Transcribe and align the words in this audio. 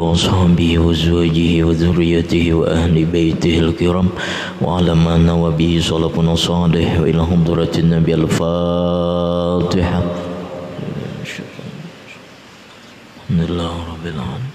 وصحبه 0.00 0.78
وزوجه 0.78 1.64
وذريته 1.64 2.54
وأهل 2.54 3.04
بيته 3.04 3.58
الكرام 3.58 4.08
وعلى 4.62 4.94
ما 4.94 5.16
نوى 5.16 5.50
به 5.52 5.80
صلفنا 5.82 6.34
صالح 6.34 7.00
وإلى 7.00 7.26
حضرة 7.26 7.74
النبي 7.78 8.14
الفاتحة. 8.14 10.02
الحمد 13.26 13.50
لله 13.50 13.74
رب 13.90 14.06
العالمين. 14.06 14.54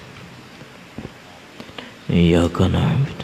إياك 2.09 2.61
نعبد 2.61 3.22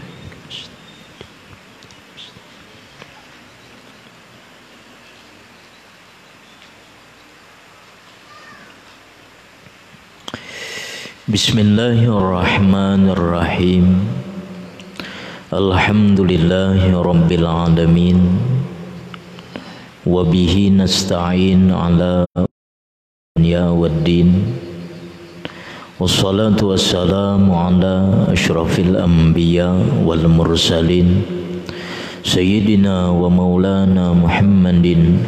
Bismillahirrahmanirrahim. 11.29 14.01
Alhamdulillahi 15.53 16.89
Rabbil 16.89 17.45
Alamin. 17.45 18.17
Wabihi 20.09 20.73
nasta'in 20.73 21.69
ala 21.69 22.25
dunya 23.37 23.69
waddin 23.69 24.57
Wassalatu 26.01 26.73
wassalamu 26.73 27.53
ala 27.53 28.25
ashrafil 28.33 28.97
anbiya 28.97 29.69
wal 30.01 30.25
mursalin. 30.25 31.21
Sayyidina 32.25 33.13
wa 33.13 33.29
maulana 33.29 34.17
Muhammadin 34.17 35.21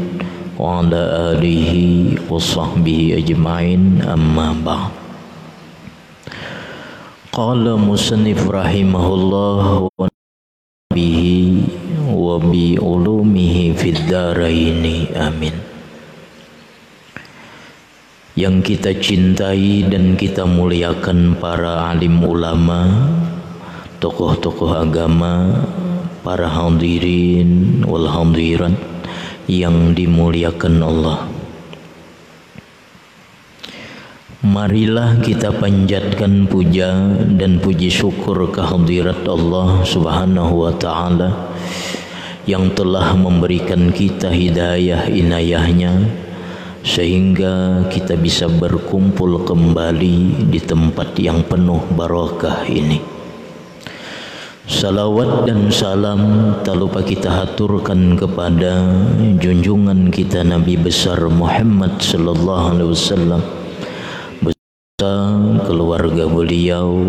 Wa 0.58 0.82
ala 0.82 1.38
alihi 1.38 2.18
wa 2.26 2.42
sahbihi 2.42 3.22
ajma'in. 3.22 4.02
Amma 4.02 4.58
ba'd 4.66 5.01
Qala 7.32 7.80
musannif 7.80 8.44
rahimahullah 8.44 9.88
wa 9.88 10.08
bihi 10.92 11.64
wa 12.12 12.36
bi 12.36 12.76
ulumihi 12.76 13.72
fid 13.72 14.04
dharaini 14.12 15.16
amin. 15.16 15.56
Yang 18.36 18.76
kita 18.76 18.92
cintai 19.00 19.88
dan 19.88 20.20
kita 20.20 20.44
muliakan 20.44 21.40
para 21.40 21.96
alim 21.96 22.20
ulama 22.20 23.00
tokoh-tokoh 24.04 24.84
agama 24.84 25.64
para 26.28 26.52
hadirin 26.52 27.80
wal 27.88 28.12
hadirat 28.12 28.76
yang 29.48 29.96
dimuliakan 29.96 30.84
Allah 30.84 31.31
Marilah 34.42 35.22
kita 35.22 35.54
panjatkan 35.54 36.50
puja 36.50 37.14
dan 37.38 37.62
puji 37.62 37.94
syukur 37.94 38.50
kehadirat 38.50 39.22
Allah 39.30 39.86
Subhanahu 39.86 40.66
wa 40.66 40.74
taala 40.74 41.54
yang 42.50 42.74
telah 42.74 43.14
memberikan 43.14 43.94
kita 43.94 44.34
hidayah 44.34 45.06
inayahnya 45.14 46.10
sehingga 46.82 47.86
kita 47.94 48.18
bisa 48.18 48.50
berkumpul 48.50 49.46
kembali 49.46 50.50
di 50.50 50.58
tempat 50.58 51.22
yang 51.22 51.46
penuh 51.46 51.86
barakah 51.94 52.66
ini. 52.66 52.98
Salawat 54.66 55.46
dan 55.46 55.70
salam 55.70 56.58
tak 56.66 56.82
lupa 56.82 57.06
kita 57.06 57.30
haturkan 57.30 58.18
kepada 58.18 58.90
junjungan 59.38 60.10
kita 60.10 60.42
Nabi 60.42 60.82
besar 60.82 61.22
Muhammad 61.30 62.02
sallallahu 62.02 62.66
alaihi 62.74 62.90
wasallam 62.90 63.61
keluarga 65.66 66.30
beliau, 66.30 67.02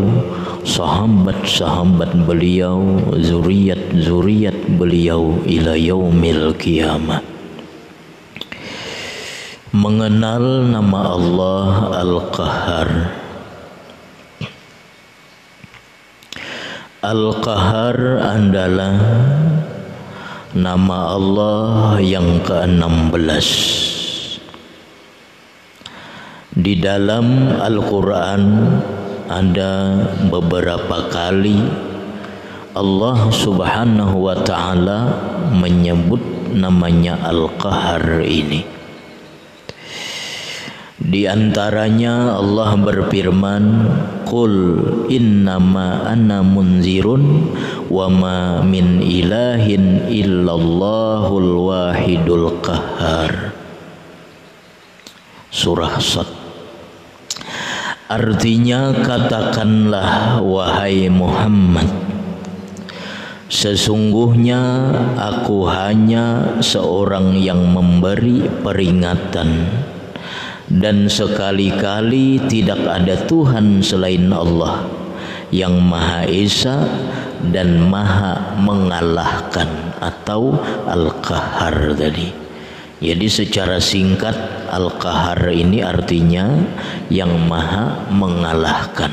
sahabat-sahabat 0.65 2.25
beliau, 2.25 2.81
zuriat-zuriat 3.21 4.57
beliau 4.81 5.37
ila 5.45 5.77
yaumil 5.77 6.57
kiamat. 6.57 7.21
Mengenal 9.77 10.69
nama 10.69 11.01
Allah 11.13 11.73
Al-Qahar. 12.01 12.89
Al-Qahar 17.05 17.97
adalah 18.21 18.97
nama 20.57 20.99
Allah 21.17 22.01
yang 22.01 22.41
ke-16 22.41 24.02
di 26.53 26.77
dalam 26.77 27.57
Al-Quran 27.57 28.43
ada 29.33 30.05
beberapa 30.29 31.09
kali 31.09 31.57
Allah 32.77 33.33
subhanahu 33.33 34.21
wa 34.21 34.37
ta'ala 34.37 35.01
menyebut 35.49 36.21
namanya 36.53 37.17
Al-Qahar 37.25 38.21
ini. 38.21 38.69
Di 41.03 41.25
antaranya 41.25 42.37
Allah 42.37 42.77
berfirman, 42.77 43.65
"Qul 44.29 44.55
innama 45.09 46.05
ana 46.05 46.45
munzirun 46.45 47.53
wa 47.89 48.07
ma 48.13 48.61
min 48.61 49.01
ilahin 49.01 50.09
illallahul 50.09 51.53
wahidul 51.69 52.61
qahhar." 52.61 53.57
Surah 55.53 56.01
Sad 56.01 56.42
Artinya 58.13 58.93
katakanlah 58.93 60.37
wahai 60.45 61.09
Muhammad 61.09 61.89
Sesungguhnya 63.49 64.93
aku 65.17 65.65
hanya 65.65 66.61
seorang 66.61 67.41
yang 67.41 67.73
memberi 67.73 68.45
peringatan. 68.61 69.65
Dan 70.69 71.09
sekali-kali 71.09 72.37
tidak 72.53 72.85
ada 72.85 73.17
Tuhan 73.29 73.81
selain 73.81 74.29
Allah 74.29 74.89
Yang 75.53 75.77
Maha 75.85 76.23
Esa 76.29 76.77
dan 77.53 77.77
Maha 77.93 78.57
mengalahkan 78.57 79.69
Atau 80.01 80.57
Al-Qahar 80.89 81.93
tadi 81.93 82.42
jadi 83.03 83.27
secara 83.27 83.83
singkat 83.83 84.63
Al-Qahar 84.71 85.51
ini 85.51 85.83
artinya 85.83 86.55
yang 87.11 87.35
maha 87.51 88.07
mengalahkan. 88.15 89.11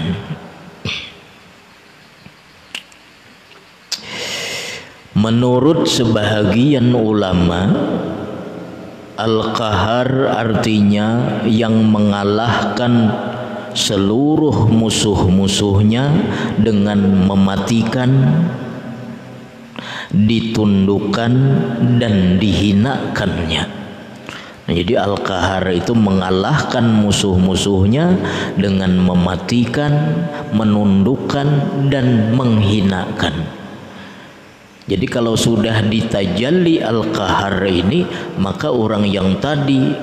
Menurut 5.17 5.89
sebahagian 5.89 6.94
ulama 6.94 7.66
Al-Qahar 9.17 10.38
artinya 10.38 11.41
yang 11.50 11.81
mengalahkan 11.89 13.09
seluruh 13.73 14.69
musuh-musuhnya 14.69 16.13
dengan 16.61 17.25
mematikan 17.25 18.09
ditundukkan 20.13 21.31
dan 22.01 22.38
dihinakannya 22.41 23.69
jadi 24.69 25.02
Al-Qahar 25.02 25.66
itu 25.74 25.97
mengalahkan 25.97 26.85
musuh-musuhnya 26.85 28.18
dengan 28.53 28.94
mematikan, 29.02 30.25
menundukkan 30.53 31.47
dan 31.90 32.38
menghinakan. 32.38 33.50
Jadi 34.90 35.06
kalau 35.06 35.38
sudah 35.38 35.85
ditajalli 35.85 36.81
Al-Qahar 36.81 37.62
ini, 37.69 38.06
maka 38.41 38.74
orang 38.74 39.06
yang 39.06 39.38
tadi 39.38 39.94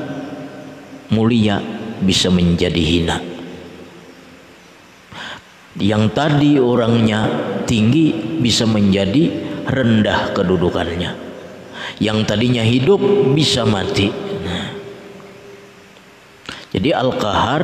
mulia 1.11 1.59
bisa 2.03 2.31
menjadi 2.31 2.83
hina. 2.83 3.19
Yang 5.77 6.05
tadi 6.17 6.51
orangnya 6.57 7.29
tinggi 7.69 8.39
bisa 8.41 8.65
menjadi 8.65 9.29
rendah 9.69 10.33
kedudukannya. 10.33 11.26
Yang 11.97 12.19
tadinya 12.29 12.61
hidup 12.61 13.01
bisa 13.33 13.65
mati. 13.65 14.13
Jadi 16.77 16.93
Al-Qahar 16.93 17.63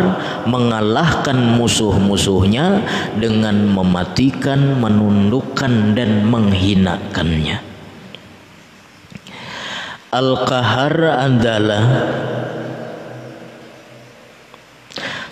mengalahkan 0.49 1.37
musuh-musuhnya 1.61 2.81
dengan 3.21 3.69
mematikan, 3.69 4.81
menundukkan 4.81 5.93
dan 5.93 6.25
menghinakannya. 6.33 7.61
Al-Qahar 10.17 10.95
adalah 11.29 11.85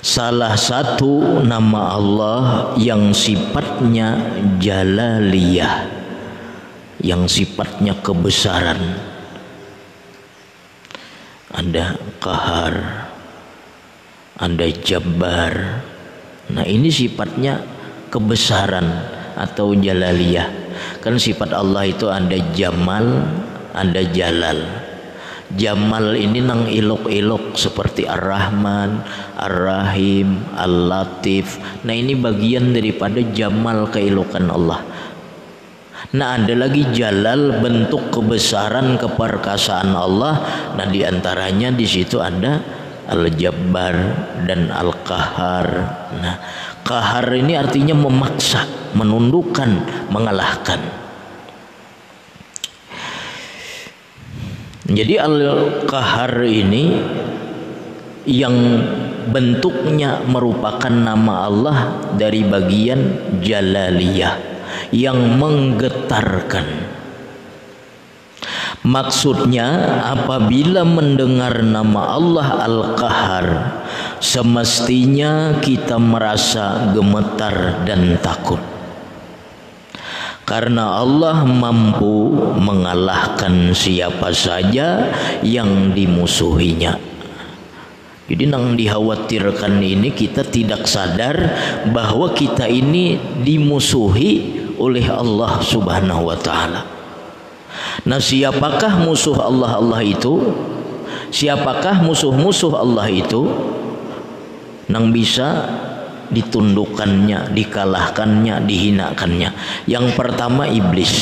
salah 0.05 0.61
satu 0.61 1.41
nama 1.41 1.96
Allah 1.96 2.44
yang 2.76 3.17
sifatnya 3.17 4.20
jalaliyah 4.61 6.00
yang 7.00 7.26
sifatnya 7.26 7.97
kebesaran 8.00 8.81
ada 11.50 11.99
kahar 12.20 13.08
ada 14.41 14.67
Jabbar 14.70 15.85
Nah, 16.50 16.67
ini 16.67 16.91
sifatnya 16.91 17.62
kebesaran 18.11 18.87
atau 19.38 19.73
jalaliyah. 19.73 20.50
Kan 20.99 21.17
sifat 21.17 21.55
Allah 21.55 21.87
itu 21.87 22.11
ada 22.11 22.35
jamal, 22.56 23.23
ada 23.70 24.03
jalal. 24.11 24.58
Jamal 25.50 26.14
ini 26.14 26.38
nang 26.43 26.70
ilok-ilok 26.70 27.58
seperti 27.58 28.06
Ar-Rahman, 28.06 29.03
Ar-Rahim, 29.35 30.46
Al-Latif. 30.55 31.58
Nah 31.82 31.91
ini 31.91 32.14
bagian 32.14 32.70
daripada 32.70 33.19
jamal 33.35 33.91
keilokan 33.91 34.46
Allah. 34.46 34.79
Nah 36.11 36.41
ada 36.41 36.55
lagi 36.56 36.88
jalal 36.91 37.61
bentuk 37.61 38.11
kebesaran 38.11 38.97
keperkasaan 38.99 39.93
Allah. 39.94 40.35
Nah 40.75 40.87
di 40.88 41.05
antaranya 41.06 41.70
di 41.70 41.87
situ 41.87 42.19
ada 42.19 42.58
Al-Jabbar 43.06 43.97
dan 44.49 44.73
Al-Qahar. 44.75 45.67
Nah 46.19 46.37
kahar 46.82 47.31
ini 47.37 47.55
artinya 47.55 47.94
memaksa, 47.94 48.67
menundukkan, 48.97 49.70
mengalahkan. 50.11 50.81
Jadi 54.91 55.14
Al-Qahar 55.14 56.43
ini 56.43 56.99
yang 58.26 58.56
bentuknya 59.31 60.26
merupakan 60.26 60.91
nama 60.91 61.46
Allah 61.46 61.79
dari 62.19 62.43
bagian 62.43 63.00
Jalaliyah 63.38 64.50
yang 64.90 65.38
menggetarkan. 65.38 66.99
Maksudnya 68.81 70.00
apabila 70.08 70.88
mendengar 70.88 71.61
nama 71.61 72.17
Allah 72.17 72.49
Al-Qahar 72.64 73.46
semestinya 74.25 75.61
kita 75.61 76.00
merasa 76.00 76.88
gemetar 76.96 77.84
dan 77.84 78.17
takut 78.25 78.61
karena 80.50 80.99
Allah 80.99 81.46
mampu 81.46 82.34
mengalahkan 82.58 83.70
siapa 83.70 84.34
saja 84.34 85.06
yang 85.46 85.94
dimusuhinya. 85.94 86.99
Jadi 88.26 88.46
yang 88.46 88.75
dikhawatirkan 88.75 89.78
ini 89.78 90.11
kita 90.11 90.43
tidak 90.43 90.90
sadar 90.90 91.55
bahwa 91.94 92.34
kita 92.34 92.67
ini 92.67 93.19
dimusuhi 93.43 94.59
oleh 94.81 95.05
Allah 95.12 95.61
Subhanahu 95.61 96.32
wa 96.32 96.37
taala. 96.41 96.88
Nah, 98.09 98.17
siapakah 98.17 99.05
musuh 99.05 99.37
Allah 99.37 99.77
Allah 99.77 100.00
itu? 100.00 100.41
Siapakah 101.31 102.03
musuh-musuh 102.03 102.75
Allah 102.75 103.06
itu? 103.12 103.47
Nang 104.91 105.15
bisa 105.15 105.71
ditundukkannya, 106.32 107.55
dikalahkannya, 107.55 108.65
dihinakannya. 108.67 109.50
Yang 109.87 110.06
pertama 110.19 110.67
iblis. 110.67 111.12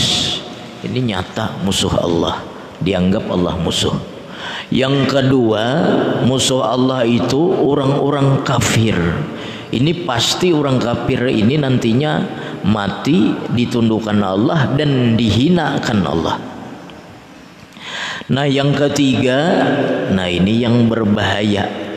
Ini 0.78 1.12
nyata 1.12 1.58
musuh 1.66 1.90
Allah, 1.98 2.40
dianggap 2.78 3.26
Allah 3.28 3.58
musuh. 3.58 3.92
Yang 4.70 5.10
kedua, 5.10 5.64
musuh 6.22 6.62
Allah 6.62 7.02
itu 7.02 7.40
orang-orang 7.40 8.46
kafir. 8.46 8.94
Ini 9.68 10.08
pasti 10.08 10.48
orang 10.54 10.80
kafir 10.80 11.28
ini 11.28 11.60
nantinya 11.60 12.24
mati 12.66 13.34
ditundukkan 13.54 14.18
Allah 14.22 14.74
dan 14.74 15.14
dihinakan 15.14 15.98
Allah. 16.06 16.36
Nah, 18.28 18.44
yang 18.44 18.76
ketiga, 18.76 19.40
nah 20.12 20.28
ini 20.28 20.60
yang 20.60 20.86
berbahaya 20.86 21.88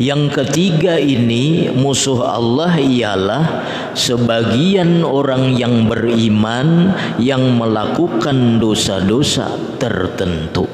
yang 0.00 0.32
ketiga 0.32 0.96
ini 0.96 1.68
musuh 1.68 2.24
Allah 2.24 2.72
ialah 2.80 3.68
sebagian 3.92 5.04
orang 5.04 5.52
yang 5.60 5.84
beriman 5.84 6.96
yang 7.20 7.60
melakukan 7.60 8.56
dosa-dosa 8.56 9.76
tertentu. 9.76 10.64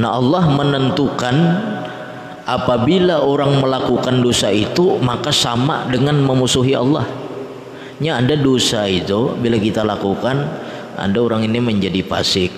Nah 0.00 0.16
Allah 0.16 0.56
menentukan 0.56 1.36
apabila 2.44 3.24
orang 3.24 3.60
melakukan 3.60 4.20
dosa 4.20 4.52
itu 4.52 5.00
maka 5.00 5.32
sama 5.32 5.88
dengan 5.88 6.20
memusuhi 6.20 6.76
Allah. 6.76 7.04
Nya 8.00 8.20
ada 8.20 8.34
dosa 8.34 8.84
itu 8.90 9.32
bila 9.38 9.56
kita 9.56 9.86
lakukan 9.86 10.44
ada 10.94 11.18
orang 11.18 11.46
ini 11.46 11.58
menjadi 11.58 12.06
fasik, 12.06 12.50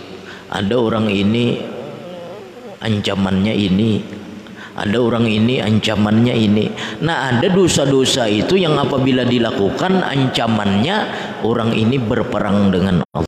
ada 0.53 0.77
orang 0.77 1.09
ini 1.09 1.61
ancamannya 2.81 3.55
ini, 3.57 4.01
ada 4.77 4.97
orang 5.01 5.25
ini 5.25 5.61
ancamannya 5.61 6.35
ini. 6.37 6.67
Nah, 7.01 7.33
ada 7.33 7.49
dosa-dosa 7.49 8.29
itu 8.29 8.61
yang 8.61 8.77
apabila 8.77 9.25
dilakukan 9.25 10.05
ancamannya 10.05 10.97
orang 11.45 11.73
ini 11.73 11.97
berperang 11.97 12.69
dengan 12.69 13.01
Allah. 13.13 13.25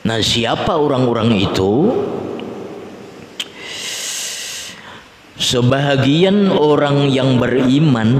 Nah, 0.00 0.18
siapa 0.18 0.74
orang-orang 0.74 1.38
itu? 1.38 1.70
Sebahagian 5.40 6.52
orang 6.52 7.08
yang 7.08 7.40
beriman 7.40 8.12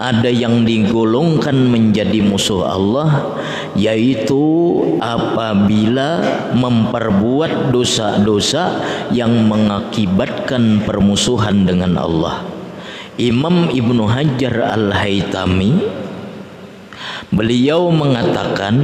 ada 0.00 0.32
yang 0.32 0.64
digolongkan 0.64 1.68
menjadi 1.68 2.24
musuh 2.24 2.64
Allah 2.64 3.36
yaitu 3.76 4.40
apabila 4.96 6.24
memperbuat 6.56 7.68
dosa-dosa 7.68 8.80
yang 9.12 9.44
mengakibatkan 9.44 10.80
permusuhan 10.88 11.68
dengan 11.68 12.00
Allah. 12.00 12.48
Imam 13.20 13.68
Ibnu 13.68 14.08
Hajar 14.08 14.72
Al-Haytami 14.72 15.84
beliau 17.28 17.92
mengatakan 17.92 18.80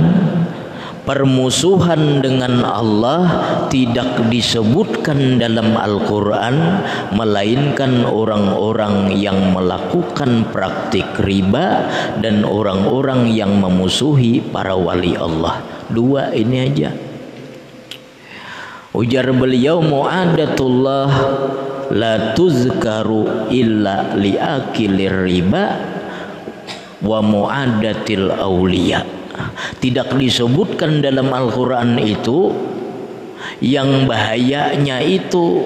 permusuhan 1.11 2.23
dengan 2.23 2.63
Allah 2.63 3.27
tidak 3.67 4.31
disebutkan 4.31 5.43
dalam 5.43 5.75
Al-Quran 5.75 6.87
melainkan 7.19 8.07
orang-orang 8.07 9.19
yang 9.19 9.51
melakukan 9.51 10.47
praktik 10.55 11.19
riba 11.19 11.91
dan 12.23 12.47
orang-orang 12.47 13.27
yang 13.27 13.59
memusuhi 13.59 14.39
para 14.39 14.79
wali 14.79 15.19
Allah. 15.19 15.59
Dua 15.91 16.31
ini 16.31 16.57
aja. 16.63 16.95
Ujar 18.95 19.35
beliau 19.35 19.83
mu'adatullah 19.83 21.11
la 21.91 22.39
tuzkaru 22.39 23.51
illa 23.51 24.15
liakilir 24.15 25.27
riba 25.27 25.75
wa 27.03 27.19
mu'adatil 27.19 28.31
awliya' 28.31 29.20
tidak 29.81 30.13
disebutkan 30.17 31.01
dalam 31.01 31.31
Al-Quran 31.31 31.97
itu 32.01 32.53
yang 33.61 34.09
bahayanya 34.09 35.01
itu 35.05 35.65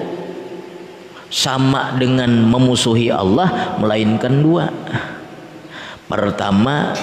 sama 1.31 1.95
dengan 1.99 2.31
memusuhi 2.47 3.11
Allah 3.11 3.77
melainkan 3.81 4.39
dua. 4.39 4.71
Pertama 6.05 6.93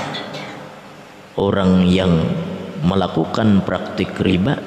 orang 1.37 1.85
yang 1.88 2.12
melakukan 2.87 3.64
praktik 3.67 4.14
riba. 4.23 4.59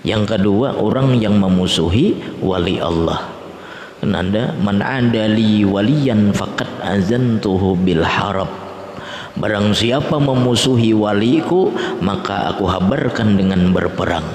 Yang 0.00 0.32
kedua 0.32 0.80
orang 0.80 1.20
yang 1.20 1.36
memusuhi 1.36 2.40
wali 2.40 2.80
Allah. 2.80 3.20
Anda 4.00 4.56
man 4.56 4.80
adali 4.80 5.60
waliyan 5.68 6.32
faqad 6.32 6.80
azantuhu 6.80 7.76
bil 7.76 8.00
harab 8.00 8.69
Barang 9.38 9.70
siapa 9.70 10.18
memusuhi 10.18 10.90
waliku 10.90 11.70
Maka 12.02 12.50
aku 12.50 12.66
habarkan 12.66 13.38
dengan 13.38 13.70
berperang 13.70 14.26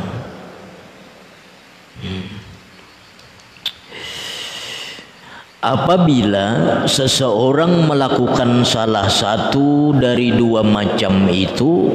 hmm. 1.99 2.47
Apabila 5.65 6.47
seseorang 6.85 7.89
melakukan 7.89 8.61
salah 8.61 9.09
satu 9.09 9.97
dari 9.97 10.29
dua 10.29 10.61
macam 10.61 11.25
itu 11.27 11.89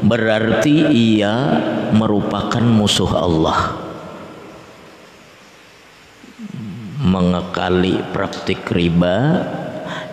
Berarti 0.00 0.88
ia 0.94 1.34
merupakan 1.90 2.62
musuh 2.62 3.10
Allah 3.10 3.74
Mengekali 7.02 7.98
praktik 8.14 8.62
riba 8.70 9.42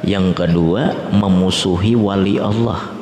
yang 0.06 0.36
kedua 0.36 1.10
memusuhi 1.10 1.98
wali 1.98 2.38
Allah. 2.38 2.98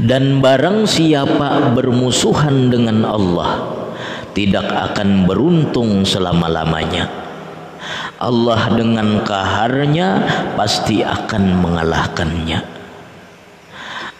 Dan 0.00 0.40
barang 0.40 0.88
siapa 0.88 1.76
bermusuhan 1.76 2.72
dengan 2.72 3.04
Allah 3.04 3.68
tidak 4.32 4.64
akan 4.64 5.28
beruntung 5.28 6.08
selama-lamanya. 6.08 7.04
Allah 8.20 8.72
dengan 8.72 9.20
kaharnya 9.20 10.08
pasti 10.56 11.04
akan 11.04 11.44
mengalahkannya. 11.60 12.58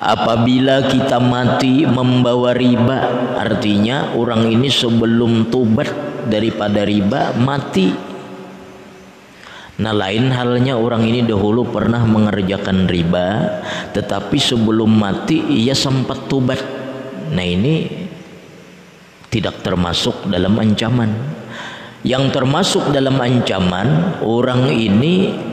Apabila 0.01 0.89
kita 0.89 1.21
mati 1.21 1.85
membawa 1.85 2.57
riba 2.57 2.99
artinya 3.37 4.17
orang 4.17 4.49
ini 4.49 4.73
sebelum 4.73 5.53
tobat 5.53 6.10
daripada 6.29 6.85
riba 6.85 7.33
mati. 7.39 8.11
Nah 9.81 9.97
lain 9.97 10.29
halnya 10.29 10.77
orang 10.77 11.09
ini 11.09 11.25
dahulu 11.25 11.65
pernah 11.73 12.05
mengerjakan 12.05 12.85
riba 12.85 13.27
Tetapi 13.97 14.37
sebelum 14.37 14.93
mati 14.93 15.41
ia 15.41 15.73
sempat 15.73 16.29
tubat 16.29 16.61
Nah 17.33 17.47
ini 17.47 17.89
tidak 19.33 19.63
termasuk 19.65 20.29
dalam 20.29 20.59
ancaman. 20.61 21.09
Yang 22.05 22.25
termasuk 22.29 22.93
dalam 22.93 23.17
ancaman 23.17 24.21
Orang 24.21 24.69
ini 24.69 25.49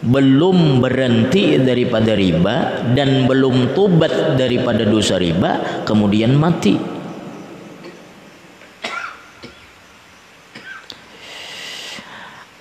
belum 0.00 0.82
berhenti 0.82 1.60
daripada 1.62 2.18
riba 2.18 2.82
Dan 2.96 3.30
belum 3.30 3.78
tubat 3.78 4.34
daripada 4.34 4.82
dosa 4.82 5.22
riba 5.22 5.84
Kemudian 5.86 6.34
mati 6.34 6.99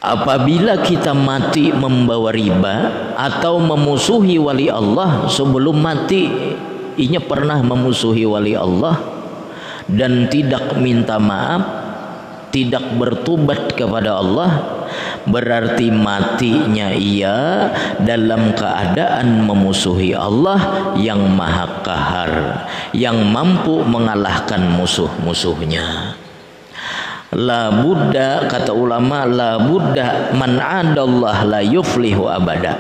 Apabila 0.10 0.82
kita 0.82 1.14
mati 1.14 1.70
membawa 1.70 2.34
riba 2.34 2.76
atau 3.14 3.62
memusuhi 3.62 4.42
wali 4.42 4.66
Allah 4.66 5.30
sebelum 5.30 5.78
mati 5.78 6.26
inya 6.98 7.22
pernah 7.22 7.62
memusuhi 7.62 8.26
wali 8.26 8.58
Allah 8.58 8.98
dan 9.86 10.26
tidak 10.26 10.82
minta 10.82 11.22
maaf, 11.22 11.62
tidak 12.50 12.90
bertobat 12.98 13.78
kepada 13.78 14.18
Allah, 14.18 14.50
berarti 15.30 15.94
matinya 15.94 16.90
ia 16.90 17.70
dalam 18.02 18.58
keadaan 18.58 19.46
memusuhi 19.46 20.18
Allah 20.18 20.94
yang 20.98 21.22
Maha 21.38 21.86
Kahar, 21.86 22.34
yang 22.98 23.30
mampu 23.30 23.86
mengalahkan 23.86 24.74
musuh-musuhnya 24.74 26.18
la 27.36 27.70
buddha 27.70 28.50
kata 28.50 28.74
ulama 28.74 29.22
la 29.30 29.62
buddha 29.62 30.34
man 30.34 30.58
adallah 30.58 31.46
la 31.46 31.62
yuflihu 31.62 32.26
abada. 32.26 32.78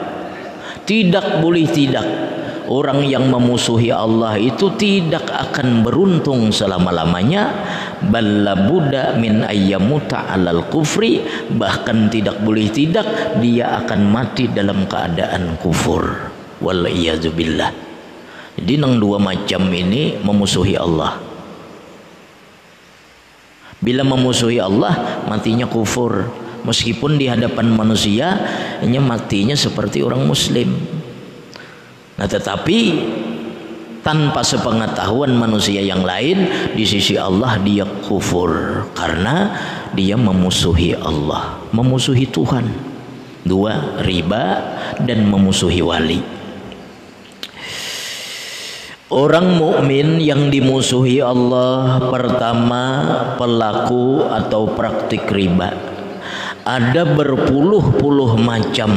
Tidak 0.89 1.41
boleh 1.45 1.69
tidak. 1.69 2.05
Orang 2.69 3.01
yang 3.05 3.33
memusuhi 3.33 3.89
Allah 3.89 4.37
itu 4.37 4.73
tidak 4.77 5.25
akan 5.29 5.81
beruntung 5.85 6.53
selama-lamanya. 6.53 7.49
Balla 8.09 8.53
buddha 8.53 9.17
min 9.17 9.45
ayyamuta 9.45 10.29
alal 10.33 10.65
kufri. 10.69 11.21
Bahkan 11.49 12.09
tidak 12.13 12.41
boleh 12.41 12.69
tidak 12.73 13.05
dia 13.41 13.85
akan 13.85 14.01
mati 14.09 14.49
dalam 14.49 14.85
keadaan 14.85 15.57
kufur. 15.61 16.29
Wal 16.61 16.89
billah. 17.33 17.69
Jadi 18.57 18.73
nang 18.81 18.97
dua 18.97 19.17
macam 19.21 19.69
ini 19.69 20.17
memusuhi 20.21 20.73
Allah 20.73 21.28
Bila 23.79 24.03
memusuhi 24.03 24.59
Allah, 24.59 25.23
matinya 25.27 25.63
kufur. 25.63 26.27
Meskipun 26.67 27.15
di 27.15 27.31
hadapan 27.31 27.71
manusia, 27.71 28.35
hanya 28.83 28.99
matinya 28.99 29.55
seperti 29.55 30.03
orang 30.03 30.27
muslim. 30.27 30.75
Nah, 32.19 32.27
tetapi 32.27 32.79
tanpa 34.03 34.43
sepengetahuan 34.43 35.31
manusia 35.31 35.79
yang 35.79 36.03
lain 36.03 36.47
di 36.75 36.83
sisi 36.83 37.15
Allah 37.15 37.55
dia 37.63 37.87
kufur 38.03 38.83
karena 38.91 39.55
dia 39.95 40.19
memusuhi 40.19 40.99
Allah, 40.99 41.63
memusuhi 41.71 42.27
Tuhan. 42.27 42.67
Dua, 43.39 44.03
riba 44.03 44.75
dan 45.07 45.23
memusuhi 45.31 45.79
wali. 45.79 46.38
Orang 49.09 49.57
mukmin 49.57 50.21
yang 50.21 50.53
dimusuhi 50.53 51.17
Allah 51.17 51.97
pertama 52.13 53.01
pelaku 53.41 54.21
atau 54.29 54.69
praktik 54.69 55.25
riba. 55.33 55.73
Ada 56.61 57.09
berpuluh-puluh 57.17 58.37
macam 58.37 58.93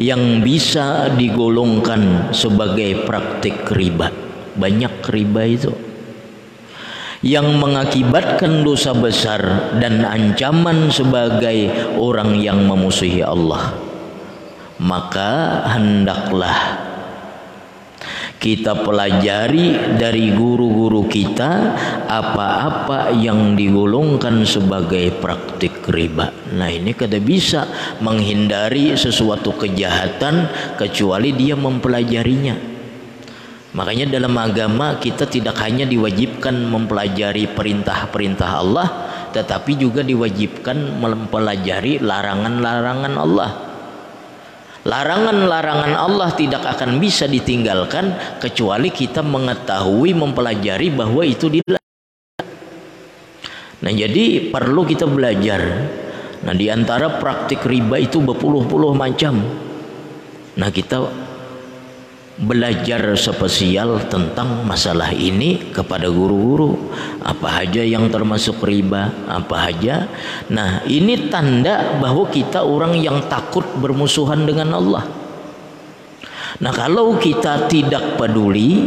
yang 0.00 0.40
bisa 0.40 1.12
digolongkan 1.12 2.32
sebagai 2.32 3.04
praktik 3.04 3.68
riba. 3.68 4.08
Banyak 4.56 5.04
riba 5.12 5.44
itu 5.44 5.76
yang 7.20 7.60
mengakibatkan 7.60 8.64
dosa 8.64 8.96
besar 8.96 9.76
dan 9.76 10.08
ancaman 10.08 10.88
sebagai 10.88 11.68
orang 12.00 12.32
yang 12.40 12.64
memusuhi 12.64 13.20
Allah. 13.20 13.76
Maka 14.80 15.68
hendaklah 15.68 16.87
kita 18.38 18.86
pelajari 18.86 19.98
dari 19.98 20.30
guru-guru 20.30 21.10
kita 21.10 21.74
apa-apa 22.06 23.10
yang 23.10 23.58
digolongkan 23.58 24.46
sebagai 24.46 25.10
praktik 25.18 25.82
riba. 25.90 26.30
Nah 26.54 26.70
ini 26.70 26.94
kada 26.94 27.18
bisa 27.18 27.66
menghindari 27.98 28.94
sesuatu 28.94 29.58
kejahatan 29.58 30.46
kecuali 30.78 31.34
dia 31.34 31.58
mempelajarinya. 31.58 32.78
Makanya 33.74 34.06
dalam 34.08 34.32
agama 34.38 34.96
kita 34.96 35.28
tidak 35.28 35.58
hanya 35.60 35.84
diwajibkan 35.84 36.56
mempelajari 36.72 37.52
perintah-perintah 37.52 38.50
Allah, 38.54 38.88
tetapi 39.34 39.76
juga 39.76 40.00
diwajibkan 40.00 40.98
mempelajari 41.02 42.00
larangan-larangan 42.00 43.14
Allah. 43.18 43.67
Larangan-larangan 44.88 45.92
Allah 45.92 46.32
tidak 46.32 46.64
akan 46.64 46.96
bisa 46.96 47.28
ditinggalkan 47.28 48.16
kecuali 48.40 48.88
kita 48.88 49.20
mengetahui 49.20 50.16
mempelajari 50.16 50.88
bahwa 50.88 51.28
itu 51.28 51.52
dilarang. 51.52 51.92
Nah, 53.84 53.92
jadi 53.92 54.48
perlu 54.48 54.88
kita 54.88 55.04
belajar. 55.04 55.60
Nah, 56.40 56.54
di 56.56 56.72
antara 56.72 57.20
praktik 57.20 57.68
riba 57.68 58.00
itu 58.00 58.24
berpuluh-puluh 58.24 58.96
macam. 58.96 59.36
Nah, 60.56 60.72
kita 60.72 61.27
belajar 62.38 63.18
spesial 63.18 63.98
tentang 64.06 64.62
masalah 64.62 65.10
ini 65.10 65.74
kepada 65.74 66.06
guru-guru. 66.06 66.94
Apa 67.26 67.66
aja 67.66 67.82
yang 67.82 68.06
termasuk 68.06 68.62
riba 68.62 69.10
apa 69.26 69.74
aja. 69.74 70.06
Nah 70.54 70.86
ini 70.86 71.26
tanda 71.26 71.98
bahwa 71.98 72.30
kita 72.30 72.62
orang 72.62 72.94
yang 72.94 73.26
takut 73.26 73.66
bermusuhan 73.82 74.46
dengan 74.46 74.78
Allah. 74.78 75.04
Nah 76.62 76.72
kalau 76.74 77.18
kita 77.18 77.66
tidak 77.66 78.18
peduli 78.18 78.86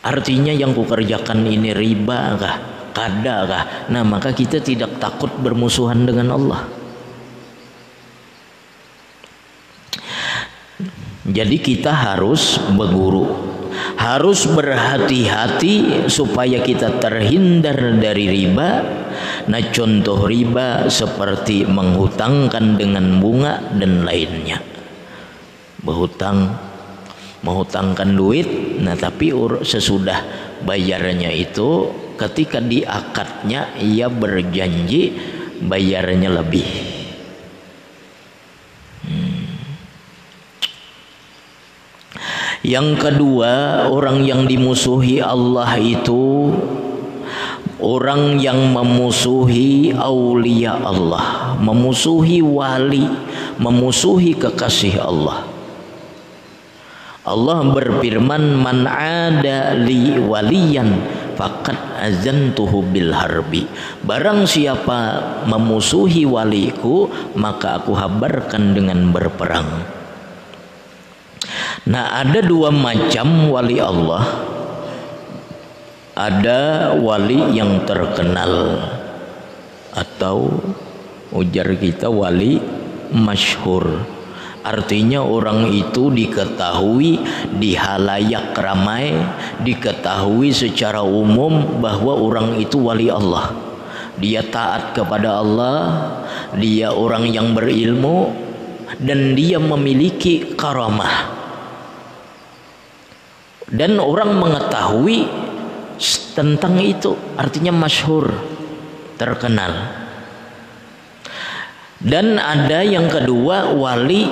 artinya 0.00 0.52
yang 0.52 0.72
kukerjakan 0.72 1.44
ini 1.44 1.76
riba 1.76 2.40
kah 2.40 2.56
kada 2.96 3.36
kah? 3.44 3.64
Nah 3.92 4.00
maka 4.00 4.32
kita 4.32 4.64
tidak 4.64 4.96
takut 4.96 5.28
bermusuhan 5.44 6.08
dengan 6.08 6.32
Allah 6.32 6.79
Jadi 11.30 11.62
kita 11.62 11.94
harus 11.94 12.58
berguru, 12.74 13.30
harus 13.94 14.50
berhati-hati 14.50 16.06
supaya 16.10 16.58
kita 16.58 16.98
terhindar 16.98 17.78
dari 18.02 18.26
riba. 18.26 18.70
Nah, 19.46 19.62
contoh 19.70 20.26
riba 20.26 20.90
seperti 20.90 21.70
menghutangkan 21.70 22.74
dengan 22.74 23.22
bunga 23.22 23.62
dan 23.78 24.02
lainnya. 24.02 24.58
Berhutang, 25.80 26.50
menghutangkan 27.46 28.10
duit, 28.10 28.80
nah 28.82 28.98
tapi 28.98 29.30
sesudah 29.62 30.18
bayarnya 30.66 31.30
itu 31.32 31.88
ketika 32.18 32.60
di 32.60 32.84
akadnya 32.84 33.70
ia 33.80 34.12
berjanji 34.12 35.16
bayarnya 35.64 36.36
lebih. 36.42 36.89
Yang 42.60 43.08
kedua, 43.08 43.86
orang 43.88 44.20
yang 44.20 44.44
dimusuhi 44.44 45.16
Allah 45.16 45.80
itu 45.80 46.52
orang 47.80 48.36
yang 48.36 48.68
memusuhi 48.68 49.96
aulia 49.96 50.76
Allah, 50.76 51.56
memusuhi 51.56 52.44
wali, 52.44 53.08
memusuhi 53.56 54.36
kekasih 54.36 55.00
Allah. 55.00 55.48
Allah 57.24 57.64
berfirman 57.72 58.60
man 58.60 58.84
ada 58.88 59.76
li 59.76 60.20
waliyan 60.20 61.00
faqad 61.40 61.76
azantuhu 62.00 62.80
bil 62.92 63.12
harbi 63.12 63.68
barang 64.04 64.48
siapa 64.48 65.20
memusuhi 65.44 66.24
waliku 66.24 67.12
maka 67.36 67.76
aku 67.76 67.92
habarkan 67.92 68.72
dengan 68.72 69.12
berperang 69.12 69.99
Nah, 71.88 72.20
ada 72.20 72.44
dua 72.44 72.68
macam 72.68 73.48
wali 73.48 73.80
Allah. 73.80 74.24
Ada 76.12 76.92
wali 77.00 77.56
yang 77.56 77.88
terkenal 77.88 78.84
atau 79.96 80.60
ujar 81.32 81.72
kita 81.80 82.12
wali 82.12 82.60
masyhur. 83.16 84.04
Artinya 84.60 85.24
orang 85.24 85.72
itu 85.72 86.12
diketahui 86.12 87.16
di 87.56 87.72
halayak 87.72 88.52
ramai, 88.52 89.16
diketahui 89.64 90.52
secara 90.52 91.00
umum 91.00 91.80
bahwa 91.80 92.12
orang 92.12 92.60
itu 92.60 92.76
wali 92.76 93.08
Allah. 93.08 93.56
Dia 94.20 94.44
taat 94.44 94.92
kepada 94.92 95.40
Allah, 95.40 96.12
dia 96.60 96.92
orang 96.92 97.24
yang 97.32 97.56
berilmu 97.56 98.36
dan 99.00 99.32
dia 99.32 99.56
memiliki 99.56 100.52
karamah. 100.60 101.39
Dan 103.70 104.02
orang 104.02 104.34
mengetahui 104.34 105.30
tentang 106.34 106.82
itu, 106.82 107.14
artinya 107.38 107.70
masyhur, 107.70 108.34
terkenal. 109.14 109.94
Dan 112.00 112.40
ada 112.40 112.82
yang 112.82 113.06
kedua 113.06 113.70
wali 113.76 114.26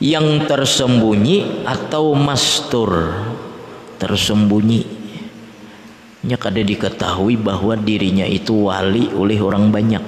yang 0.00 0.48
tersembunyi 0.48 1.68
atau 1.68 2.16
mastur 2.16 3.12
tersembunyi 4.00 5.00
nya 6.24 6.36
kada 6.40 6.60
diketahui 6.64 7.36
bahwa 7.36 7.76
dirinya 7.76 8.24
itu 8.24 8.68
wali 8.68 9.12
oleh 9.12 9.36
orang 9.40 9.68
banyak 9.68 10.04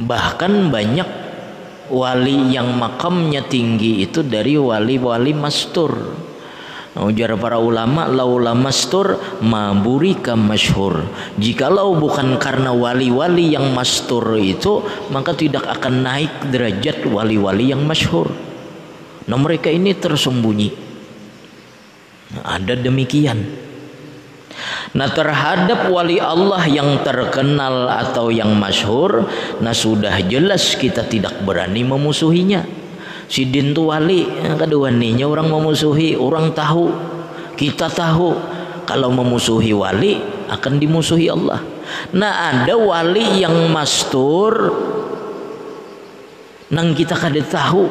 bahkan 0.00 0.72
banyak 0.72 1.08
wali 1.90 2.54
yang 2.54 2.78
makamnya 2.78 3.44
tinggi 3.44 4.06
itu 4.06 4.22
dari 4.22 4.54
wali-wali 4.54 5.34
mastur 5.34 5.92
Ujar 6.90 7.38
para 7.38 7.54
ulama 7.54 8.10
laula 8.10 8.50
mastur 8.50 9.14
maburika 9.38 10.34
masyhur. 10.34 11.06
Jikalau 11.38 11.94
bukan 11.94 12.34
karena 12.42 12.74
wali-wali 12.74 13.54
yang 13.54 13.70
mastur 13.70 14.34
itu 14.34 14.82
maka 15.14 15.30
tidak 15.38 15.70
akan 15.70 16.02
naik 16.02 16.50
derajat 16.50 17.06
wali-wali 17.06 17.70
yang 17.70 17.86
masyhur. 17.86 18.34
Nah 19.30 19.38
mereka 19.38 19.70
ini 19.70 19.94
tersembunyi. 19.94 20.70
Nah, 22.34 22.58
ada 22.58 22.74
demikian. 22.74 23.69
Nah 24.90 25.06
terhadap 25.14 25.86
wali 25.86 26.18
Allah 26.18 26.66
yang 26.66 26.98
terkenal 27.06 27.86
atau 27.86 28.34
yang 28.34 28.58
masyhur, 28.58 29.26
nah 29.62 29.70
sudah 29.70 30.18
jelas 30.26 30.74
kita 30.74 31.06
tidak 31.06 31.46
berani 31.46 31.86
memusuhinya. 31.86 32.66
Sidin 33.30 33.70
tu 33.70 33.86
wali 33.86 34.26
kedua 34.58 34.90
nih 34.90 35.22
orang 35.22 35.46
memusuhi 35.46 36.18
orang 36.18 36.50
tahu 36.50 36.90
kita 37.54 37.86
tahu. 37.86 38.58
Kalau 38.90 39.14
memusuhi 39.14 39.70
wali 39.70 40.18
akan 40.50 40.82
dimusuhi 40.82 41.30
Allah. 41.30 41.62
Nah 42.10 42.50
ada 42.50 42.74
wali 42.74 43.38
yang 43.38 43.70
mastur 43.70 44.50
nang 46.74 46.90
kita 46.98 47.14
kada 47.14 47.38
tahu. 47.46 47.86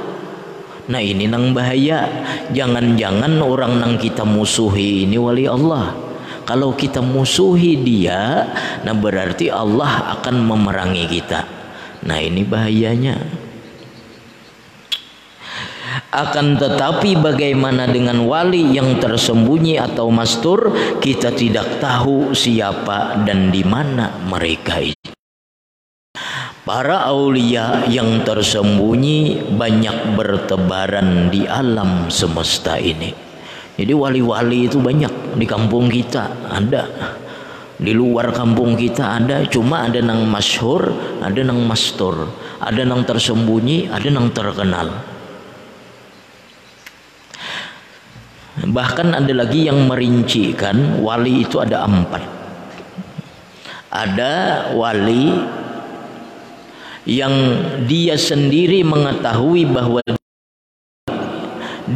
Nah 0.91 0.99
ini 0.99 1.31
nang 1.31 1.55
bahaya. 1.55 2.03
Jangan-jangan 2.51 3.39
orang 3.39 3.79
nang 3.79 3.95
kita 3.95 4.27
musuhi 4.27 5.07
ini 5.07 5.15
wali 5.15 5.47
Allah 5.47 6.08
kalau 6.49 6.73
kita 6.73 7.05
musuhi 7.05 7.77
dia 7.77 8.49
nah 8.81 8.97
berarti 8.97 9.53
Allah 9.53 10.17
akan 10.17 10.41
memerangi 10.41 11.05
kita 11.05 11.45
nah 12.09 12.17
ini 12.17 12.41
bahayanya 12.41 13.21
akan 16.09 16.57
tetapi 16.57 17.21
bagaimana 17.21 17.85
dengan 17.85 18.25
wali 18.25 18.73
yang 18.73 18.97
tersembunyi 18.97 19.77
atau 19.77 20.09
mastur 20.09 20.73
kita 20.97 21.29
tidak 21.37 21.77
tahu 21.77 22.33
siapa 22.33 23.21
dan 23.29 23.53
di 23.53 23.61
mana 23.61 24.17
mereka 24.25 24.81
itu. 24.81 25.13
Para 26.65 27.05
aulia 27.09 27.85
yang 27.89 28.21
tersembunyi 28.21 29.49
banyak 29.57 30.13
bertebaran 30.13 31.33
di 31.33 31.49
alam 31.49 32.13
semesta 32.13 32.77
ini. 32.77 33.09
Jadi 33.73 33.93
wali-wali 33.93 34.69
itu 34.69 34.77
banyak 34.77 35.18
di 35.35 35.45
kampung 35.45 35.91
kita 35.91 36.49
ada. 36.49 36.83
Di 37.79 37.95
luar 37.95 38.35
kampung 38.35 38.75
kita 38.75 39.23
ada, 39.23 39.47
cuma 39.47 39.87
ada 39.87 40.03
nang 40.03 40.27
masyhur, 40.27 40.91
ada 41.23 41.39
nang 41.47 41.63
mastur, 41.63 42.27
ada 42.59 42.83
nang 42.83 43.07
tersembunyi, 43.07 43.87
ada 43.87 44.07
nang 44.11 44.27
terkenal. 44.35 44.91
Bahkan 48.59 49.15
ada 49.15 49.31
lagi 49.31 49.71
yang 49.71 49.87
merincikan 49.87 50.99
wali 50.99 51.47
itu 51.47 51.63
ada 51.63 51.87
empat. 51.87 52.19
Ada 53.87 54.33
wali 54.75 55.39
yang 57.07 57.33
dia 57.87 58.19
sendiri 58.19 58.83
mengetahui 58.83 59.63
bahwa 59.71 60.03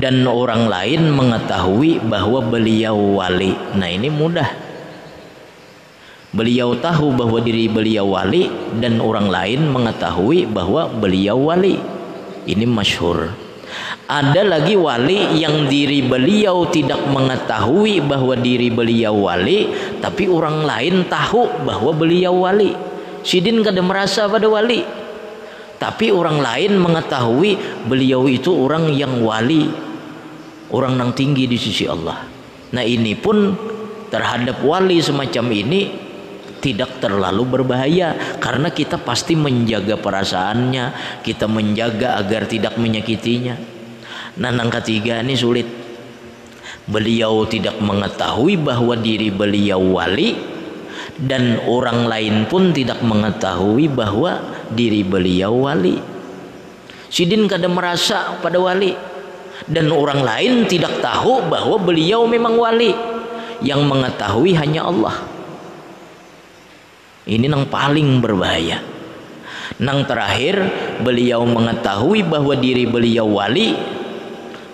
dan 0.03 0.27
orang 0.27 0.67
lain 0.67 1.15
mengetahui 1.15 2.03
bahwa 2.03 2.43
beliau 2.43 3.23
wali. 3.23 3.55
Nah 3.79 3.87
ini 3.87 4.11
mudah. 4.11 4.51
Beliau 6.35 6.75
tahu 6.75 7.15
bahwa 7.15 7.39
diri 7.39 7.71
beliau 7.71 8.11
wali 8.11 8.51
dan 8.83 8.99
orang 8.99 9.31
lain 9.31 9.71
mengetahui 9.71 10.51
bahwa 10.51 10.91
beliau 10.91 11.39
wali. 11.39 11.79
Ini 12.43 12.67
masyhur. 12.67 13.31
Ada 14.11 14.43
lagi 14.43 14.75
wali 14.75 15.39
yang 15.39 15.71
diri 15.71 16.03
beliau 16.03 16.67
tidak 16.67 16.99
mengetahui 17.07 18.03
bahwa 18.03 18.35
diri 18.35 18.67
beliau 18.67 19.15
wali, 19.15 19.71
tapi 20.03 20.27
orang 20.27 20.67
lain 20.67 21.07
tahu 21.07 21.63
bahwa 21.63 21.95
beliau 21.95 22.43
wali. 22.43 22.75
Sidin 23.23 23.63
kada 23.63 23.79
merasa 23.79 24.27
pada 24.27 24.51
wali, 24.51 24.83
tapi 25.79 26.11
orang 26.11 26.43
lain 26.43 26.75
mengetahui 26.75 27.55
beliau 27.87 28.27
itu 28.27 28.51
orang 28.51 28.91
yang 28.91 29.23
wali, 29.23 29.71
orang 30.73 30.97
yang 30.97 31.11
tinggi 31.13 31.45
di 31.45 31.55
sisi 31.55 31.85
Allah. 31.85 32.25
Nah 32.73 32.83
ini 32.83 33.13
pun 33.13 33.53
terhadap 34.09 34.65
wali 34.65 34.97
semacam 34.97 35.45
ini 35.53 35.81
tidak 36.63 37.03
terlalu 37.03 37.59
berbahaya 37.59 38.39
karena 38.39 38.71
kita 38.73 38.97
pasti 38.97 39.37
menjaga 39.37 39.99
perasaannya, 39.99 41.19
kita 41.21 41.45
menjaga 41.45 42.17
agar 42.17 42.49
tidak 42.49 42.79
menyakitinya. 42.79 43.55
Nanang 44.39 44.73
ketiga 44.81 45.21
ini 45.21 45.37
sulit. 45.37 45.67
Beliau 46.83 47.47
tidak 47.47 47.79
mengetahui 47.79 48.59
bahwa 48.59 48.95
diri 48.99 49.31
beliau 49.31 49.79
wali 49.79 50.35
dan 51.15 51.63
orang 51.63 52.09
lain 52.09 52.35
pun 52.49 52.75
tidak 52.75 52.99
mengetahui 52.99 53.87
bahwa 53.87 54.41
diri 54.73 55.05
beliau 55.05 55.69
wali. 55.69 55.95
Sidin 57.07 57.45
kada 57.45 57.69
merasa 57.69 58.35
pada 58.41 58.57
wali 58.57 59.12
dan 59.67 59.91
orang 59.91 60.23
lain 60.23 60.67
tidak 60.67 60.99
tahu 60.99 61.47
bahwa 61.47 61.79
beliau 61.79 62.27
memang 62.27 62.55
wali. 62.55 62.91
Yang 63.63 63.81
mengetahui 63.87 64.51
hanya 64.59 64.91
Allah. 64.91 65.23
Ini 67.23 67.47
yang 67.47 67.71
paling 67.71 68.19
berbahaya. 68.19 68.83
Nang 69.79 70.03
terakhir 70.03 70.59
beliau 70.99 71.47
mengetahui 71.47 72.27
bahwa 72.27 72.59
diri 72.59 72.83
beliau 72.83 73.39
wali 73.39 73.71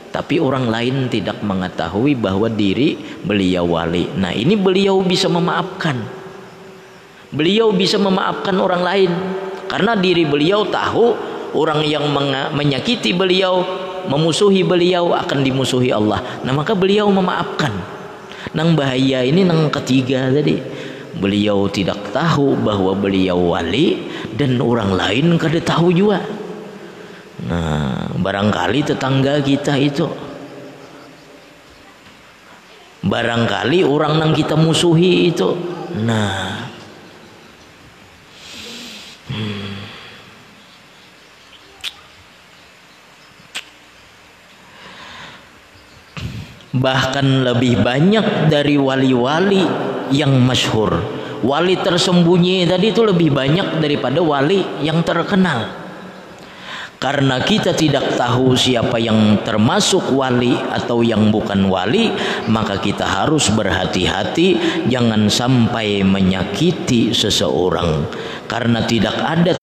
tapi 0.10 0.42
orang 0.42 0.74
lain 0.74 1.06
tidak 1.06 1.38
mengetahui 1.46 2.18
bahwa 2.18 2.50
diri 2.50 2.98
beliau 3.22 3.78
wali. 3.78 4.10
Nah, 4.18 4.34
ini 4.34 4.58
beliau 4.58 5.06
bisa 5.06 5.30
memaafkan. 5.30 6.02
Beliau 7.30 7.70
bisa 7.70 8.02
memaafkan 8.02 8.58
orang 8.58 8.82
lain 8.82 9.12
karena 9.70 9.94
diri 9.94 10.26
beliau 10.26 10.66
tahu 10.66 11.14
orang 11.54 11.86
yang 11.86 12.10
menyakiti 12.58 13.14
beliau, 13.14 13.62
memusuhi 14.10 14.66
beliau 14.66 15.14
akan 15.14 15.46
dimusuhi 15.46 15.94
Allah. 15.94 16.42
Nah, 16.42 16.52
maka 16.52 16.74
beliau 16.74 17.08
memaafkan. 17.14 17.72
Nang 18.58 18.74
bahaya 18.74 19.22
ini 19.22 19.46
nang 19.46 19.70
ketiga 19.70 20.34
tadi. 20.34 20.58
Beliau 21.20 21.70
tidak 21.70 22.10
tahu 22.10 22.58
bahwa 22.58 22.98
beliau 22.98 23.54
wali 23.54 24.10
dan 24.34 24.58
orang 24.58 24.98
lain 24.98 25.38
kada 25.38 25.62
tahu 25.62 25.94
juga. 25.94 26.26
Nah, 27.46 28.10
barangkali 28.18 28.84
tetangga 28.84 29.40
kita 29.40 29.78
itu 29.80 30.10
barangkali 33.04 33.88
orang 33.88 34.20
yang 34.20 34.32
kita 34.36 34.60
musuhi 34.60 35.32
itu. 35.32 35.56
Nah, 36.04 36.59
bahkan 46.76 47.46
lebih 47.46 47.82
banyak 47.82 48.52
dari 48.52 48.78
wali-wali 48.78 49.66
yang 50.14 50.38
masyhur. 50.42 51.02
Wali 51.40 51.80
tersembunyi 51.80 52.68
tadi 52.68 52.92
itu 52.92 53.02
lebih 53.02 53.32
banyak 53.32 53.80
daripada 53.80 54.20
wali 54.20 54.62
yang 54.84 55.02
terkenal. 55.02 55.80
karena 57.00 57.40
kita 57.40 57.72
tidak 57.72 58.20
tahu 58.20 58.60
siapa 58.60 59.00
yang 59.00 59.40
termasuk 59.48 60.12
wali 60.12 60.52
atau 60.52 61.00
yang 61.00 61.32
bukan 61.32 61.72
wali 61.72 62.12
maka 62.52 62.76
kita 62.76 63.08
harus 63.08 63.48
berhati-hati 63.56 64.60
jangan 64.92 65.32
sampai 65.32 66.04
menyakiti 66.04 67.16
seseorang 67.16 68.04
karena 68.52 68.84
tidak 68.84 69.16
ada 69.16 69.56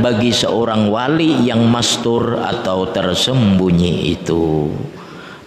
bagi 0.00 0.32
seorang 0.32 0.88
wali 0.88 1.44
yang 1.44 1.68
mastur 1.68 2.40
atau 2.40 2.88
tersembunyi 2.88 4.16
itu 4.16 4.72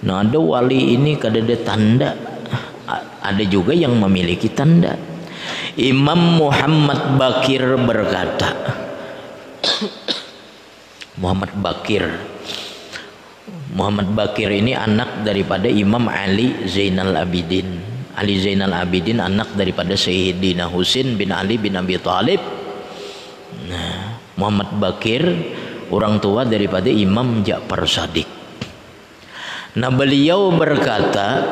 nah 0.02 0.26
ada 0.26 0.38
wali 0.38 0.98
ini 0.98 1.18
kada 1.18 1.42
ada 1.42 1.58
tanda. 1.62 2.10
Ada 3.22 3.46
juga 3.46 3.72
yang 3.72 3.96
memiliki 4.02 4.50
tanda. 4.50 4.98
Imam 5.78 6.42
Muhammad 6.42 7.16
Bakir 7.22 7.64
berkata 7.80 8.50
Muhammad 11.22 11.54
Bakir. 11.62 12.04
Muhammad 13.72 14.12
Bakir 14.12 14.52
ini 14.52 14.76
anak 14.76 15.24
daripada 15.24 15.70
Imam 15.70 16.12
Ali 16.12 16.68
Zainal 16.68 17.16
Abidin. 17.16 17.92
Ali 18.18 18.42
Zainal 18.42 18.76
Abidin 18.76 19.24
anak 19.24 19.56
daripada 19.56 19.96
Sayyidina 19.96 20.68
Husin 20.68 21.16
bin 21.16 21.32
Ali 21.32 21.56
bin 21.56 21.80
Abi 21.80 21.96
Thalib 21.96 22.44
nah, 23.72 24.20
Muhammad 24.36 24.76
Bakir 24.76 25.24
orang 25.92 26.20
tua 26.20 26.44
daripada 26.44 26.92
Imam 26.92 27.40
Ja'far 27.40 27.88
Sadiq 27.88 28.28
nah 29.78 29.92
beliau 29.94 30.52
berkata 30.56 31.44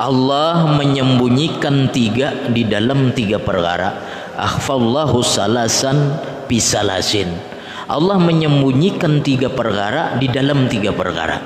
Allah 0.00 0.64
menyembunyikan 0.74 1.92
tiga 1.92 2.48
di 2.48 2.64
dalam 2.66 3.12
tiga 3.12 3.36
perkara 3.38 3.94
akhfallahu 4.34 5.20
salasan 5.20 6.16
pisalasin 6.48 7.50
Allah 7.90 8.22
menyembunyikan 8.22 9.18
tiga 9.18 9.50
perkara 9.50 10.14
di 10.14 10.30
dalam 10.30 10.70
tiga 10.70 10.94
perkara. 10.94 11.42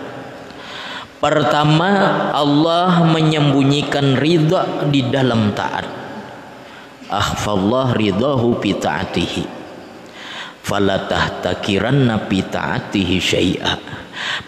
Pertama, 1.16 1.88
Allah 2.36 3.00
menyembunyikan 3.00 4.12
ridha 4.20 4.84
di 4.92 5.08
dalam 5.08 5.56
taat. 5.56 5.88
Akhfallah 7.08 7.96
ridahu 7.96 8.60
fi 8.60 8.76
ta'atihi. 8.76 9.44
Fala 10.60 11.08
tahtakiranna 11.08 12.28
fi 12.28 12.44
ta'atihi. 12.44 13.16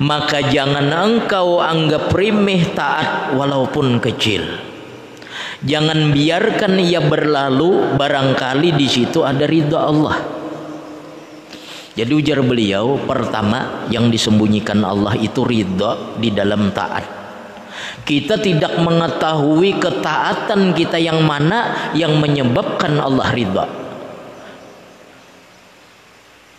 Maka 0.02 0.46
jangan 0.46 0.88
engkau 0.92 1.58
anggap 1.58 2.12
remeh 2.14 2.70
taat 2.76 3.34
walaupun 3.34 3.98
kecil. 3.98 4.44
Jangan 5.64 6.12
biarkan 6.12 6.78
ia 6.78 7.00
berlalu 7.00 7.96
barangkali 7.96 8.76
di 8.76 8.86
situ 8.86 9.24
ada 9.24 9.48
ridha 9.48 9.80
Allah. 9.82 10.16
Jadi 11.96 12.12
ujar 12.12 12.44
beliau 12.44 13.00
pertama 13.08 13.88
yang 13.88 14.12
disembunyikan 14.12 14.84
Allah 14.84 15.16
itu 15.16 15.40
ridha 15.48 16.20
di 16.20 16.28
dalam 16.28 16.68
taat. 16.76 17.08
Kita 18.04 18.36
tidak 18.36 18.76
mengetahui 18.76 19.80
ketaatan 19.80 20.76
kita 20.76 21.00
yang 21.00 21.24
mana 21.24 21.90
yang 21.96 22.20
menyebabkan 22.20 23.00
Allah 23.00 23.32
ridha. 23.32 23.85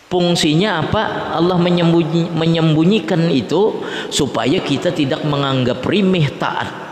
Fungsinya 0.08 0.88
apa? 0.88 1.36
Allah 1.36 1.60
menyembunyi, 1.60 2.32
menyembunyikan 2.32 3.28
itu 3.28 3.84
supaya 4.08 4.64
kita 4.64 4.88
tidak 4.96 5.20
menganggap 5.28 5.84
rimih 5.84 6.32
taat 6.40 6.88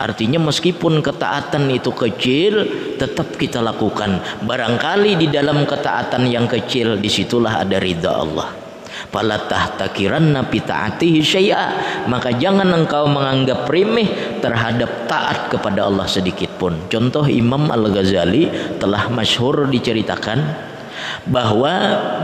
Artinya 0.00 0.40
meskipun 0.40 1.04
ketaatan 1.04 1.68
itu 1.68 1.92
kecil 1.92 2.64
tetap 2.96 3.36
kita 3.36 3.60
lakukan. 3.60 4.16
Barangkali 4.48 5.20
di 5.20 5.28
dalam 5.28 5.68
ketaatan 5.68 6.24
yang 6.24 6.48
kecil 6.48 6.96
di 6.96 7.12
situlah 7.12 7.60
ada 7.60 7.76
ridha 7.76 8.08
Allah. 8.08 8.48
Tahtakiranna 9.12 10.48
fi 10.48 10.58
ta'atihi 10.64 11.20
syai'a. 11.20 11.66
Maka 12.08 12.32
jangan 12.32 12.72
engkau 12.72 13.12
menganggap 13.12 13.68
remeh 13.68 14.40
terhadap 14.40 15.04
taat 15.04 15.52
kepada 15.52 15.84
Allah 15.84 16.08
sedikit 16.08 16.48
pun. 16.56 16.88
Contoh 16.88 17.28
Imam 17.28 17.68
Al-Ghazali 17.68 18.48
telah 18.80 19.04
masyhur 19.12 19.68
diceritakan 19.68 20.69
bahwa 21.28 21.72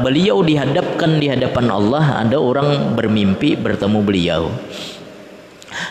beliau 0.00 0.40
dihadapkan 0.42 1.20
di 1.20 1.30
hadapan 1.30 1.66
Allah 1.70 2.24
ada 2.24 2.36
orang 2.40 2.94
bermimpi 2.96 3.56
bertemu 3.56 3.98
beliau 4.02 4.42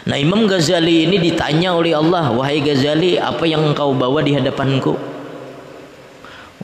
Nah 0.05 0.17
Imam 0.17 0.49
Ghazali 0.49 1.05
ini 1.05 1.17
ditanya 1.21 1.73
oleh 1.73 1.93
Allah, 1.93 2.33
wahai 2.33 2.61
Ghazali, 2.61 3.21
apa 3.21 3.45
yang 3.45 3.61
engkau 3.73 3.93
bawa 3.93 4.21
di 4.25 4.33
hadapanku? 4.33 4.97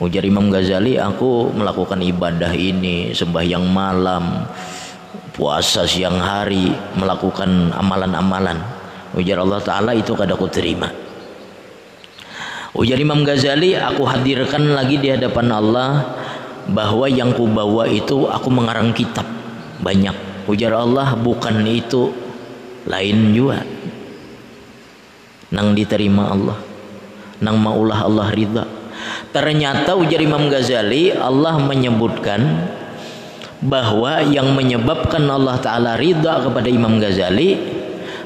Ujar 0.02 0.26
Imam 0.26 0.50
Ghazali, 0.50 0.98
aku 0.98 1.54
melakukan 1.54 2.02
ibadah 2.02 2.50
ini, 2.50 3.14
sembahyang 3.14 3.62
malam, 3.62 4.42
puasa 5.34 5.86
siang 5.86 6.18
hari, 6.18 6.74
melakukan 6.98 7.70
amalan-amalan. 7.70 8.58
Ujar 9.14 9.38
Allah 9.38 9.60
Ta'ala 9.62 9.92
itu 9.94 10.18
kada 10.18 10.34
aku 10.34 10.50
terima. 10.50 10.90
Ujar 12.72 12.96
Imam 12.96 13.20
Ghazali, 13.20 13.76
aku 13.76 14.08
hadirkan 14.08 14.72
lagi 14.72 14.96
di 14.96 15.12
hadapan 15.12 15.52
Allah 15.52 15.90
bahwa 16.72 17.04
yang 17.04 17.36
ku 17.36 17.44
bawa 17.44 17.84
itu 17.84 18.24
aku 18.24 18.48
mengarang 18.48 18.96
kitab 18.96 19.28
banyak. 19.84 20.16
Ujar 20.48 20.72
Allah, 20.72 21.12
bukan 21.12 21.68
itu 21.68 22.16
lain 22.88 23.36
juga. 23.36 23.60
Nang 25.52 25.76
diterima 25.76 26.32
Allah. 26.32 26.58
Nang 27.44 27.60
maulah 27.60 28.08
Allah 28.08 28.32
ridha. 28.32 28.64
Ternyata 29.36 29.92
ujar 29.92 30.24
Imam 30.24 30.48
Ghazali 30.48 31.12
Allah 31.12 31.60
menyebutkan 31.60 32.72
bahwa 33.60 34.24
yang 34.24 34.56
menyebabkan 34.56 35.28
Allah 35.28 35.60
Ta'ala 35.60 36.00
ridha 36.00 36.40
kepada 36.40 36.72
Imam 36.72 36.96
Ghazali 36.96 37.71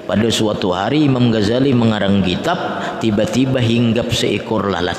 pada 0.07 0.31
suatu 0.31 0.71
hari 0.71 1.11
Imam 1.11 1.35
Ghazali 1.35 1.75
mengarang 1.75 2.23
kitab 2.23 2.59
tiba-tiba 3.03 3.59
hinggap 3.59 4.15
seekor 4.15 4.71
lalat. 4.71 4.97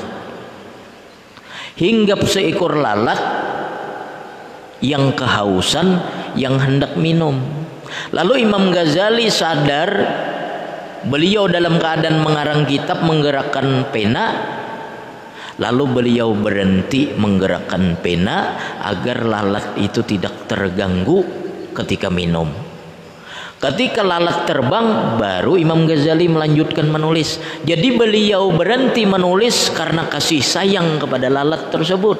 Hinggap 1.80 2.28
seekor 2.28 2.76
lalat 2.76 3.16
yang 4.84 5.16
kehausan 5.16 5.98
yang 6.36 6.60
hendak 6.60 6.94
minum. 7.00 7.40
Lalu 8.12 8.44
Imam 8.44 8.68
Ghazali 8.68 9.32
sadar 9.32 9.90
beliau 11.08 11.48
dalam 11.48 11.80
keadaan 11.80 12.20
mengarang 12.20 12.68
kitab 12.68 13.00
menggerakkan 13.00 13.88
pena. 13.88 14.26
Lalu 15.58 15.84
beliau 15.90 16.38
berhenti 16.38 17.10
menggerakkan 17.18 17.98
pena 17.98 18.54
agar 18.78 19.26
lalat 19.26 19.74
itu 19.80 20.06
tidak 20.06 20.46
terganggu 20.46 21.26
ketika 21.74 22.06
minum. 22.06 22.67
Ketika 23.58 24.06
lalat 24.06 24.46
terbang 24.46 25.18
baru 25.18 25.58
Imam 25.58 25.82
Ghazali 25.82 26.30
melanjutkan 26.30 26.86
menulis. 26.86 27.42
Jadi 27.66 27.90
beliau 27.98 28.54
berhenti 28.54 29.02
menulis 29.02 29.74
karena 29.74 30.06
kasih 30.06 30.38
sayang 30.38 31.02
kepada 31.02 31.26
lalat 31.26 31.66
tersebut 31.66 32.18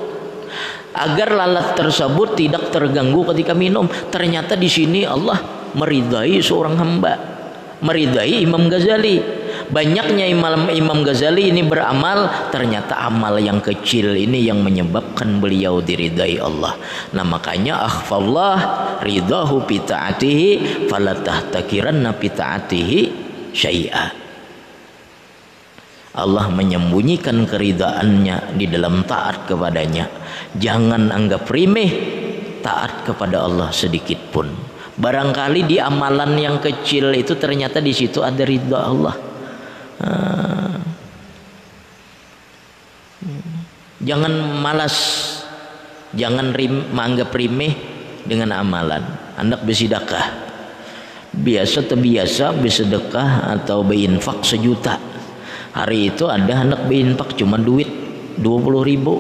agar 0.99 1.31
lalat 1.31 1.79
tersebut 1.79 2.35
tidak 2.35 2.75
terganggu 2.75 3.23
ketika 3.31 3.55
minum. 3.55 3.87
Ternyata 3.87 4.59
di 4.59 4.67
sini 4.67 5.07
Allah 5.07 5.39
meridai 5.79 6.43
seorang 6.43 6.75
hamba 6.75 7.39
meridai 7.87 8.43
Imam 8.43 8.67
Ghazali 8.67 9.38
banyaknya 9.71 10.29
Imam 10.29 10.69
Imam 10.69 11.01
Ghazali 11.05 11.49
ini 11.53 11.65
beramal 11.65 12.51
ternyata 12.53 12.99
amal 13.07 13.37
yang 13.41 13.61
kecil 13.63 14.17
ini 14.17 14.45
yang 14.45 14.61
menyebabkan 14.65 15.41
beliau 15.41 15.81
diridai 15.81 16.41
Allah. 16.41 16.77
Nah 17.15 17.25
makanya 17.25 17.85
akhfallah 17.85 18.57
ridahu 19.05 19.65
fi 19.69 19.77
ta'atihi 19.81 20.49
fala 20.89 21.17
tahtakiranna 21.17 22.17
fi 22.17 22.27
ta'atihi 22.33 23.01
syai'a. 23.53 24.07
Allah 26.19 26.51
menyembunyikan 26.51 27.47
keridaannya 27.47 28.59
di 28.59 28.67
dalam 28.67 29.07
taat 29.07 29.47
kepadanya. 29.47 30.11
Jangan 30.59 31.15
anggap 31.15 31.47
remeh 31.47 31.91
taat 32.59 33.07
kepada 33.07 33.47
Allah 33.47 33.71
sedikit 33.71 34.19
pun. 34.35 34.51
Barangkali 34.99 35.63
di 35.63 35.79
amalan 35.79 36.35
yang 36.35 36.59
kecil 36.59 37.15
itu 37.15 37.39
ternyata 37.39 37.79
di 37.79 37.95
situ 37.95 38.19
ada 38.19 38.43
ridha 38.43 38.83
Allah. 38.83 39.28
Ah. 39.99 40.79
Jangan 43.99 44.31
malas, 44.63 44.97
jangan 46.15 46.55
rim, 46.55 46.87
menganggap 46.95 47.35
remeh 47.35 47.75
dengan 48.23 48.55
amalan. 48.55 49.03
Anak 49.35 49.67
bersedekah. 49.67 50.49
Biasa 51.35 51.85
terbiasa 51.85 52.55
bersedekah 52.55 53.53
atau 53.59 53.83
berinfak 53.83 54.47
sejuta. 54.47 54.97
Hari 55.75 56.15
itu 56.15 56.31
ada 56.31 56.63
anak 56.63 56.87
berinfak 56.87 57.35
cuma 57.35 57.59
duit 57.59 57.91
20 58.39 58.87
ribu. 58.87 59.19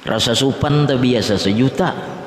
Rasa 0.00 0.32
supan 0.32 0.88
terbiasa 0.88 1.36
sejuta 1.36 2.20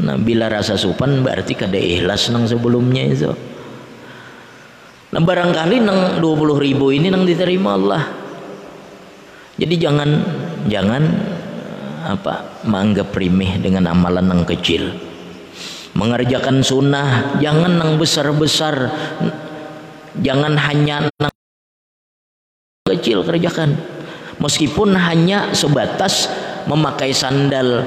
Nah, 0.00 0.16
bila 0.16 0.48
rasa 0.48 0.80
supan 0.80 1.20
berarti 1.20 1.52
kada 1.52 1.76
ikhlas 1.76 2.32
nang 2.32 2.48
sebelumnya 2.48 3.04
itu. 3.04 3.32
Nah, 5.12 5.20
barangkali 5.20 5.76
nang 5.84 6.24
20 6.24 6.56
ribu 6.56 6.88
ini 6.88 7.12
nang 7.12 7.28
diterima 7.28 7.76
Allah. 7.76 8.02
Jadi 9.60 9.74
jangan 9.76 10.08
jangan 10.72 11.04
apa 12.02 12.64
menganggap 12.64 13.12
remeh 13.12 13.60
dengan 13.60 13.92
amalan 13.92 14.32
yang 14.32 14.42
kecil. 14.48 14.88
Mengerjakan 15.92 16.64
sunnah 16.64 17.36
jangan 17.44 17.76
yang 17.76 18.00
besar-besar 18.00 18.88
jangan 20.24 20.56
hanya 20.56 21.12
yang 21.12 21.32
kecil 22.88 23.20
kerjakan. 23.20 23.76
Meskipun 24.40 24.96
hanya 24.96 25.52
sebatas 25.52 26.32
memakai 26.64 27.12
sandal 27.12 27.84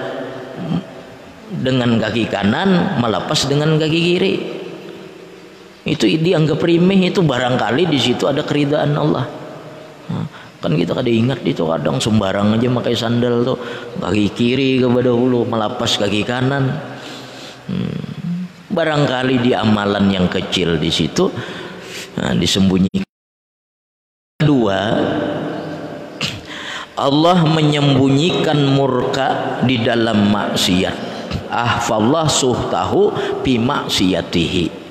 dengan 1.49 1.97
kaki 1.97 2.29
kanan 2.29 3.01
melepas 3.01 3.49
dengan 3.49 3.81
kaki 3.81 3.99
kiri 4.13 4.33
itu 5.85 6.09
dianggap 6.17 6.57
remeh 6.57 7.13
itu 7.13 7.21
barangkali 7.21 7.85
di 7.85 8.01
situ 8.01 8.25
ada 8.25 8.41
keridaan 8.41 8.97
Allah. 8.97 9.29
Kan 10.57 10.73
kita 10.81 10.97
kada 10.97 11.13
ingat 11.13 11.45
itu 11.45 11.61
kadang 11.61 12.01
sembarang 12.01 12.57
aja 12.57 12.65
pakai 12.73 12.97
sandal 12.97 13.45
tuh 13.45 13.57
kaki 14.01 14.33
kiri 14.33 14.81
kepada 14.81 15.13
hulu 15.13 15.45
melapas 15.45 16.01
kaki 16.01 16.25
kanan. 16.25 16.73
Hmm. 17.65 17.97
barangkali 18.69 19.41
di 19.41 19.57
amalan 19.57 20.05
yang 20.13 20.29
kecil 20.29 20.77
di 20.77 20.89
situ 20.89 21.29
nah, 22.17 22.33
disembunyikan. 22.33 23.05
Kedua 24.41 24.79
Allah 26.97 27.37
menyembunyikan 27.45 28.57
murka 28.69 29.61
di 29.65 29.81
dalam 29.81 30.29
maksiat. 30.29 30.97
Ahfallah 31.49 32.29
suhtahu 32.29 33.13
bi 33.41 33.57
maksiatihi 33.57 34.84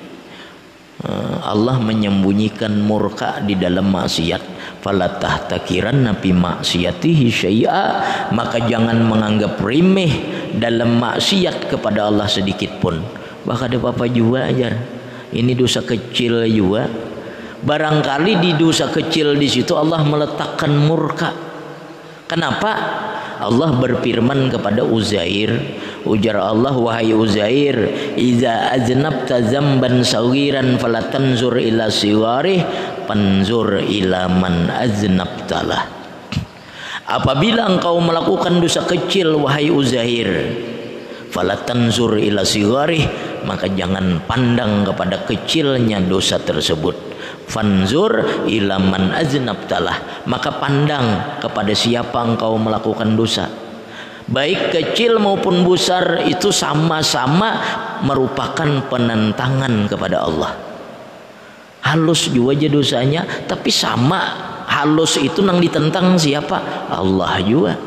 Allah 1.45 1.77
menyembunyikan 1.77 2.81
murka 2.81 3.41
di 3.45 3.55
dalam 3.55 3.93
maksiat. 3.93 4.43
Fala 4.81 5.21
tahtakiran 5.21 5.97
nabi 6.01 6.33
maksiatihi 6.33 7.29
syai'a. 7.29 7.85
Maka 8.33 8.65
jangan 8.65 9.05
menganggap 9.05 9.61
remeh 9.61 10.13
dalam 10.57 10.97
maksiat 10.97 11.69
kepada 11.69 12.09
Allah 12.09 12.25
sedikit 12.25 12.81
pun. 12.81 13.05
Bahkan 13.45 13.77
ada 13.77 13.79
apa 13.85 14.09
juga 14.09 14.49
aja 14.49 14.73
ini 15.35 15.53
dosa 15.53 15.83
kecil 15.83 16.47
juga. 16.47 16.87
Barangkali 17.65 18.39
di 18.45 18.51
dosa 18.55 18.93
kecil 18.93 19.35
di 19.35 19.49
situ 19.49 19.75
Allah 19.75 20.05
meletakkan 20.05 20.71
murka. 20.73 21.33
Kenapa? 22.29 22.73
Allah 23.41 23.77
berfirman 23.77 24.49
kepada 24.49 24.87
Uzair 24.87 25.53
ujar 26.05 26.37
Allah 26.37 26.77
wahai 26.77 27.17
Uzair 27.17 27.77
iza 28.17 28.73
aznabta 28.73 29.41
zamban 29.49 30.05
sawiran 30.05 30.77
falatanzur 30.77 31.57
ila 31.57 31.89
siwarih 31.89 32.61
panzur 33.09 33.81
ila 33.81 34.29
man 34.29 34.69
aznabtalah. 34.69 36.05
Apabila 37.05 37.69
engkau 37.69 38.01
melakukan 38.01 38.65
dosa 38.65 38.85
kecil 38.89 39.37
wahai 39.37 39.69
Uzair 39.69 40.29
falatanzur 41.29 42.17
ila 42.21 42.47
siwarih 42.47 43.05
maka 43.45 43.69
jangan 43.69 44.25
pandang 44.25 44.89
kepada 44.89 45.25
kecilnya 45.29 46.01
dosa 46.05 46.41
tersebut. 46.41 47.17
Fanzur 47.45 48.45
ila 48.49 48.81
man 48.81 49.13
aznabtalah 49.13 50.25
maka 50.25 50.49
pandang 50.57 51.37
kepada 51.45 51.77
siapa 51.77 52.25
engkau 52.25 52.57
melakukan 52.57 53.13
dosa 53.17 53.64
baik 54.29 54.73
kecil 54.73 55.21
maupun 55.21 55.63
besar 55.65 56.25
itu 56.25 56.49
sama-sama 56.49 57.61
merupakan 58.03 58.89
penentangan 58.89 59.87
kepada 59.87 60.25
Allah. 60.25 60.53
Halus 61.85 62.33
juga 62.33 62.57
aja 62.57 62.69
dosanya 62.69 63.23
tapi 63.45 63.69
sama. 63.69 64.53
Halus 64.65 65.21
itu 65.21 65.45
nang 65.45 65.63
ditentang 65.63 66.19
siapa? 66.19 66.89
Allah 66.91 67.39
juga. 67.45 67.79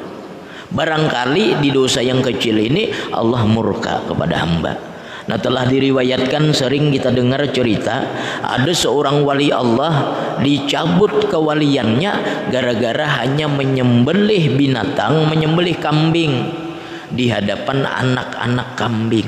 Barangkali 0.68 1.60
di 1.60 1.72
dosa 1.72 2.04
yang 2.04 2.24
kecil 2.24 2.60
ini 2.60 2.92
Allah 3.12 3.44
murka 3.48 4.04
kepada 4.08 4.36
hamba 4.44 4.87
Nah 5.28 5.36
telah 5.36 5.68
diriwayatkan 5.68 6.56
sering 6.56 6.88
kita 6.88 7.12
dengar 7.12 7.44
cerita 7.52 8.00
ada 8.40 8.72
seorang 8.72 9.28
wali 9.28 9.52
Allah 9.52 10.16
dicabut 10.40 11.28
kewaliannya 11.28 12.48
gara-gara 12.48 13.24
hanya 13.24 13.52
menyembelih 13.52 14.56
binatang, 14.56 15.28
menyembelih 15.28 15.76
kambing 15.84 16.48
di 17.12 17.28
hadapan 17.28 17.84
anak-anak 17.84 18.80
kambing. 18.80 19.28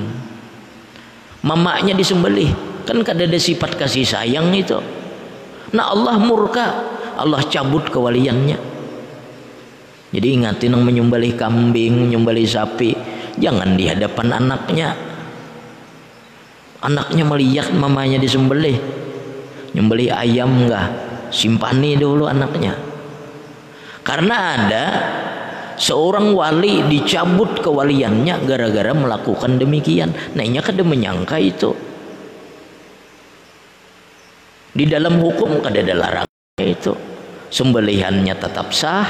Mamanya 1.43 1.91
disembelih, 1.91 2.51
kan 2.87 3.03
kada 3.03 3.27
ada 3.27 3.39
sifat 3.39 3.75
kasih 3.75 4.07
sayang 4.07 4.55
itu. 4.55 4.79
Nah 5.75 5.91
Allah 5.91 6.15
murka, 6.15 6.67
Allah 7.19 7.43
cabut 7.47 7.87
kewaliannya. 7.91 8.59
Jadi 10.15 10.27
ingatin 10.31 10.73
yang 10.73 10.83
menyembelih 10.83 11.35
kambing, 11.35 12.07
menyembelih 12.07 12.47
sapi, 12.47 12.95
jangan 13.37 13.77
di 13.77 13.85
hadapan 13.85 14.41
anaknya, 14.41 15.08
anaknya 16.83 17.23
melihat 17.27 17.71
mamanya 17.75 18.19
disembelih. 18.19 18.79
Nyembelih 19.75 20.09
ayam 20.09 20.65
enggak 20.65 20.89
simpani 21.29 21.93
dulu 21.93 22.25
anaknya. 22.25 22.73
Karena 24.01 24.35
ada 24.57 24.85
seorang 25.77 26.33
wali 26.33 26.81
dicabut 26.89 27.61
kewaliannya 27.61 28.41
gara-gara 28.49 28.91
melakukan 28.95 29.61
demikian. 29.61 30.09
Nah 30.33 30.41
ini 30.41 30.57
kada 30.63 30.81
menyangka 30.81 31.37
itu. 31.37 31.71
Di 34.73 34.85
dalam 34.89 35.21
hukum 35.21 35.61
kada 35.61 35.85
ada 35.85 35.93
larangan 35.93 36.65
itu. 36.65 36.93
Sembelihannya 37.49 38.37
tetap 38.37 38.69
sah 38.73 39.05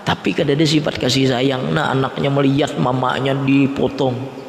tapi 0.00 0.32
kada 0.32 0.56
ada 0.56 0.64
sifat 0.64 0.96
kasih 0.96 1.28
sayang. 1.28 1.72
Nah 1.72 1.92
anaknya 1.92 2.32
melihat 2.32 2.76
mamanya 2.76 3.36
dipotong 3.36 4.39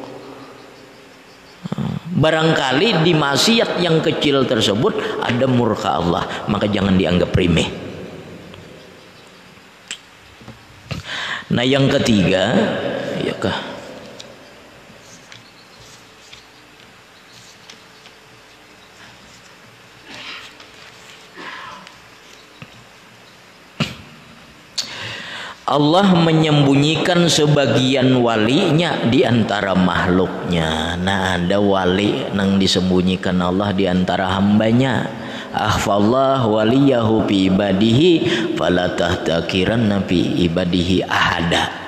Barangkali 2.12 3.00
di 3.00 3.16
maksiat 3.16 3.80
yang 3.80 4.04
kecil 4.04 4.44
tersebut 4.44 5.24
ada 5.24 5.48
murka 5.48 5.96
Allah, 5.96 6.44
maka 6.44 6.68
jangan 6.68 6.92
dianggap 7.00 7.32
remeh. 7.32 7.68
Nah, 11.52 11.64
yang 11.64 11.88
ketiga, 11.88 12.52
ya 13.24 13.32
kah? 13.40 13.71
Allah 25.72 26.04
menyembunyikan 26.12 27.32
sebagian 27.32 28.20
walinya 28.20 29.08
di 29.08 29.24
antara 29.24 29.72
makhluknya. 29.72 31.00
Nah, 31.00 31.40
ada 31.40 31.56
wali 31.64 32.28
yang 32.28 32.60
disembunyikan 32.60 33.40
Allah 33.40 33.72
di 33.72 33.88
antara 33.88 34.36
hambanya. 34.36 35.08
Ahfallah 35.48 36.44
waliyahu 36.44 37.24
fi 37.24 37.48
ibadihi 37.48 38.12
fala 38.52 38.92
tahtakiran 38.92 39.88
nabi 39.88 40.44
ibadihi 40.44 41.08
ahada. 41.08 41.81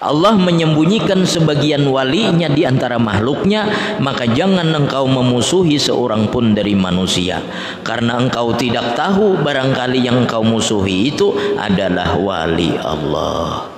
Allah 0.00 0.32
menyembunyikan 0.32 1.28
sebagian 1.28 1.84
walinya 1.84 2.48
di 2.48 2.64
antara 2.64 2.96
makhluknya 2.96 3.68
maka 4.00 4.24
jangan 4.24 4.72
engkau 4.72 5.04
memusuhi 5.04 5.76
seorang 5.76 6.32
pun 6.32 6.56
dari 6.56 6.72
manusia. 6.72 7.44
Karena 7.84 8.16
engkau 8.16 8.56
tidak 8.56 8.96
tahu 8.96 9.36
barangkali 9.44 10.00
yang 10.00 10.24
engkau 10.24 10.40
musuhi 10.40 11.12
itu 11.12 11.36
adalah 11.60 12.16
wali 12.16 12.72
Allah. 12.80 13.68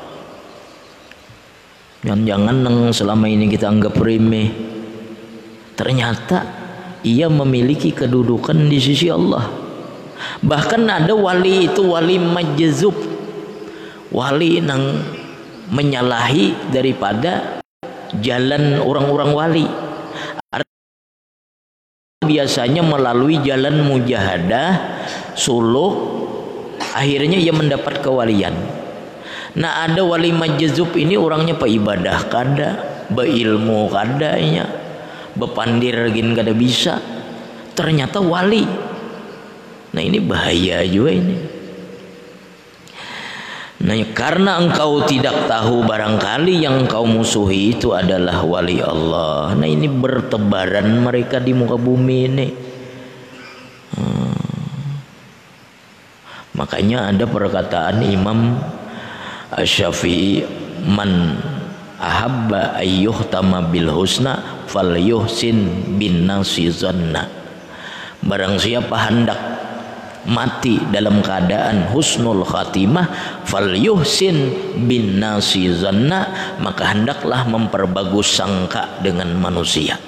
Jangan-jangan 2.06 2.56
yang 2.70 2.78
selama 2.94 3.26
ini 3.26 3.50
kita 3.50 3.66
anggap 3.66 3.98
remeh. 3.98 4.50
Ternyata 5.74 6.38
ia 7.02 7.26
memiliki 7.26 7.90
kedudukan 7.90 8.70
di 8.70 8.78
sisi 8.78 9.11
Allah. 9.11 9.50
Bahkan 10.38 10.82
ada 10.87 11.14
wali 11.18 11.66
itu 11.66 11.82
wali 11.82 12.14
majzub. 12.22 12.94
Wali 14.14 14.62
yang 14.62 15.02
menyalahi 15.72 16.68
daripada 16.68 17.64
jalan 18.20 18.76
orang-orang 18.85 19.30
wali. 19.32 19.66
Biasanya 22.22 22.85
melalui 22.85 23.40
jalan 23.42 23.82
mujahadah 23.88 24.68
suluk 25.35 25.96
akhirnya 26.92 27.40
ia 27.40 27.50
mendapat 27.50 28.04
kewalian. 28.04 28.52
Nah 29.56 29.88
ada 29.88 30.04
wali 30.04 30.30
majzub 30.30 30.92
ini 30.94 31.16
orangnya 31.16 31.56
ibadah 31.56 32.30
kada 32.30 32.70
beilmu 33.11 33.88
kadanya 33.90 34.68
bepandir 35.35 36.12
gin 36.12 36.37
kada 36.37 36.52
bisa. 36.52 37.00
Ternyata 37.72 38.20
wali. 38.20 38.68
Nah 39.92 40.02
ini 40.04 40.20
bahaya 40.20 40.85
juga 40.85 41.11
ini 41.16 41.62
Nah, 43.82 43.98
karena 44.14 44.62
engkau 44.62 45.02
tidak 45.10 45.50
tahu 45.50 45.82
barangkali 45.82 46.62
yang 46.62 46.86
engkau 46.86 47.02
musuhi 47.02 47.74
itu 47.74 47.90
adalah 47.90 48.38
wali 48.46 48.78
Allah. 48.78 49.58
Nah, 49.58 49.66
ini 49.66 49.90
bertebaran 49.90 51.02
mereka 51.02 51.42
di 51.42 51.50
muka 51.50 51.74
bumi 51.74 52.18
ini. 52.30 52.48
Hmm. 53.98 54.34
Maka 56.54 56.78
makanya 56.78 57.10
ada 57.10 57.24
perkataan 57.26 58.06
Imam 58.06 58.54
Syafi'i 59.50 60.46
man 60.86 61.42
ahabba 61.98 62.78
ayyuh 62.78 63.14
bil 63.70 63.90
husna 63.90 64.62
fal 64.66 64.94
yuhsin 64.98 65.90
bin 65.98 66.26
nasizanna 66.26 67.30
barang 68.22 68.58
siapa 68.58 68.96
hendak 69.10 69.38
mati 70.28 70.78
dalam 70.92 71.18
keadaan 71.18 71.90
husnul 71.90 72.46
khatimah 72.46 73.11
fal 73.42 73.74
yuhsin 73.74 74.54
bin 74.87 75.18
nasizanna 75.18 76.54
maka 76.62 76.94
hendaklah 76.94 77.42
memperbagus 77.48 78.38
sangka 78.38 79.02
dengan 79.02 79.35
manusia. 79.38 79.98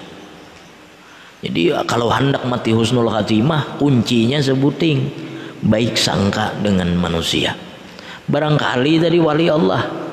Jadi 1.45 1.77
kalau 1.85 2.09
hendak 2.09 2.47
mati 2.47 2.73
husnul 2.73 3.11
khatimah 3.11 3.77
kuncinya 3.77 4.41
sebuting 4.41 5.11
baik 5.65 5.97
sangka 5.99 6.55
dengan 6.61 6.93
manusia. 6.97 7.57
Barangkali 8.25 9.03
dari 9.03 9.21
wali 9.21 9.53
Allah 9.53 10.04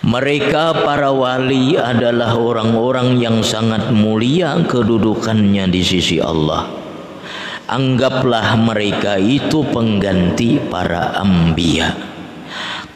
Mereka 0.00 0.80
para 0.80 1.12
wali 1.12 1.76
adalah 1.76 2.32
orang-orang 2.32 3.20
yang 3.20 3.44
sangat 3.44 3.92
mulia 3.92 4.56
kedudukannya 4.64 5.68
di 5.68 5.84
sisi 5.84 6.16
Allah. 6.16 6.72
Anggaplah 7.68 8.56
mereka 8.56 9.20
itu 9.20 9.60
pengganti 9.60 10.56
para 10.56 11.20
ambia. 11.20 11.92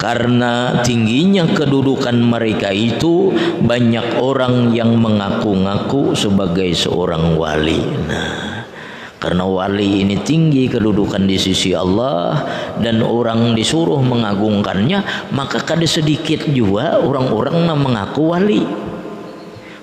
Karena 0.01 0.81
tingginya 0.81 1.45
kedudukan 1.53 2.17
mereka 2.17 2.73
itu 2.73 3.37
banyak 3.61 4.25
orang 4.25 4.73
yang 4.73 4.97
mengaku-ngaku 4.97 6.17
sebagai 6.17 6.73
seorang 6.73 7.37
wali. 7.37 7.85
Nah, 8.09 8.44
karena 9.25 9.41
wali 9.49 10.05
ini 10.05 10.21
tinggi 10.21 10.69
kedudukan 10.69 11.25
di 11.25 11.41
sisi 11.41 11.73
Allah 11.73 12.45
dan 12.77 13.01
orang 13.01 13.57
disuruh 13.57 14.05
mengagungkannya 14.05 15.33
maka 15.33 15.65
kada 15.65 15.89
sedikit 15.89 16.45
juga 16.53 17.01
orang-orang 17.01 17.65
yang 17.65 17.81
mengaku 17.81 18.37
wali. 18.37 18.61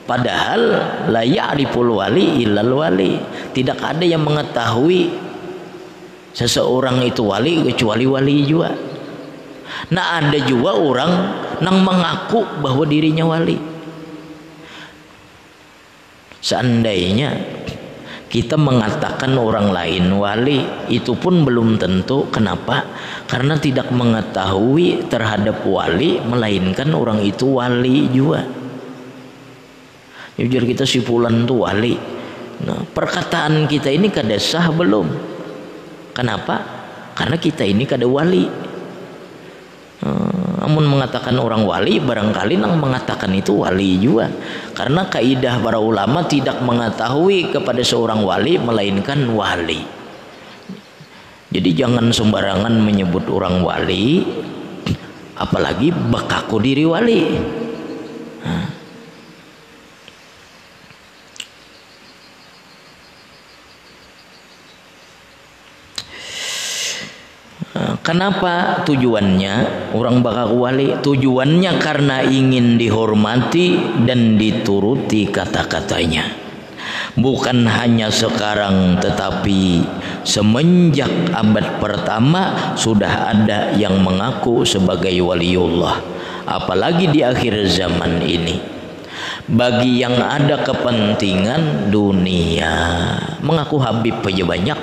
Padahal 0.05 0.61
la 1.09 1.25
ya'riful 1.25 1.97
wali 1.97 2.45
illal 2.45 2.69
wali. 2.69 3.17
Tidak 3.49 3.81
ada 3.81 4.05
yang 4.05 4.21
mengetahui 4.21 5.09
seseorang 6.37 7.01
itu 7.01 7.25
wali 7.25 7.65
kecuali 7.65 8.05
wali 8.05 8.45
juga. 8.45 8.77
Nah 9.89 10.21
ada 10.21 10.37
juga 10.45 10.77
orang 10.77 11.11
yang 11.65 11.81
mengaku 11.81 12.45
bahwa 12.61 12.85
dirinya 12.85 13.25
wali. 13.25 13.57
Seandainya 16.45 17.60
kita 18.31 18.55
mengatakan 18.55 19.35
orang 19.35 19.75
lain 19.75 20.15
wali 20.15 20.63
itu 20.87 21.19
pun 21.19 21.43
belum 21.43 21.75
tentu. 21.75 22.31
Kenapa? 22.31 22.87
Karena 23.27 23.59
tidak 23.59 23.91
mengetahui 23.91 25.11
terhadap 25.11 25.67
wali 25.67 26.23
melainkan 26.23 26.95
orang 26.95 27.19
itu 27.19 27.59
wali 27.59 28.07
juga. 28.07 28.47
Jujur 30.39 30.63
kita 30.63 30.87
si 30.87 31.03
fulan 31.03 31.43
itu 31.43 31.59
wali. 31.59 31.93
Nah, 32.63 32.87
perkataan 32.87 33.67
kita 33.67 33.91
ini 33.91 34.07
kada 34.07 34.39
sah 34.39 34.71
belum? 34.71 35.11
Kenapa? 36.15 36.55
Karena 37.11 37.35
kita 37.35 37.67
ini 37.67 37.83
kada 37.83 38.07
wali. 38.07 38.47
Hmm, 40.01 40.40
namun 40.61 40.85
mengatakan 40.85 41.41
orang 41.41 41.65
wali 41.65 41.97
barangkali 41.97 42.61
nang 42.61 42.77
mengatakan 42.77 43.33
itu 43.33 43.65
wali 43.65 43.97
juga. 43.97 44.29
Karena 44.77 45.09
kaidah 45.09 45.57
para 45.57 45.81
ulama 45.81 46.21
tidak 46.29 46.61
mengetahui 46.61 47.49
kepada 47.49 47.81
seorang 47.81 48.21
wali 48.21 48.61
melainkan 48.61 49.25
wali. 49.33 49.81
Jadi 51.51 51.69
jangan 51.73 52.13
sembarangan 52.13 52.77
menyebut 52.77 53.25
orang 53.27 53.65
wali 53.65 54.23
apalagi 55.35 55.89
bekaku 55.89 56.61
diri 56.61 56.85
wali 56.85 57.21
Kenapa 68.01 68.81
tujuannya 68.81 69.53
orang 69.93 70.25
bakal 70.25 70.57
wali? 70.57 70.97
Tujuannya 71.05 71.77
karena 71.77 72.25
ingin 72.25 72.81
dihormati 72.81 73.77
dan 74.09 74.41
dituruti 74.41 75.29
kata-katanya. 75.29 76.25
Bukan 77.13 77.69
hanya 77.69 78.09
sekarang 78.09 78.97
tetapi 78.97 79.85
semenjak 80.25 81.13
abad 81.29 81.77
pertama 81.77 82.73
sudah 82.73 83.37
ada 83.37 83.77
yang 83.77 84.01
mengaku 84.01 84.65
sebagai 84.65 85.13
waliullah. 85.21 86.01
Apalagi 86.49 87.05
di 87.05 87.21
akhir 87.21 87.69
zaman 87.69 88.17
ini. 88.25 88.57
Bagi 89.45 90.01
yang 90.01 90.17
ada 90.17 90.65
kepentingan 90.65 91.93
dunia 91.93 92.73
mengaku 93.45 93.77
Habib 93.77 94.25
aja 94.25 94.41
banyak 94.41 94.79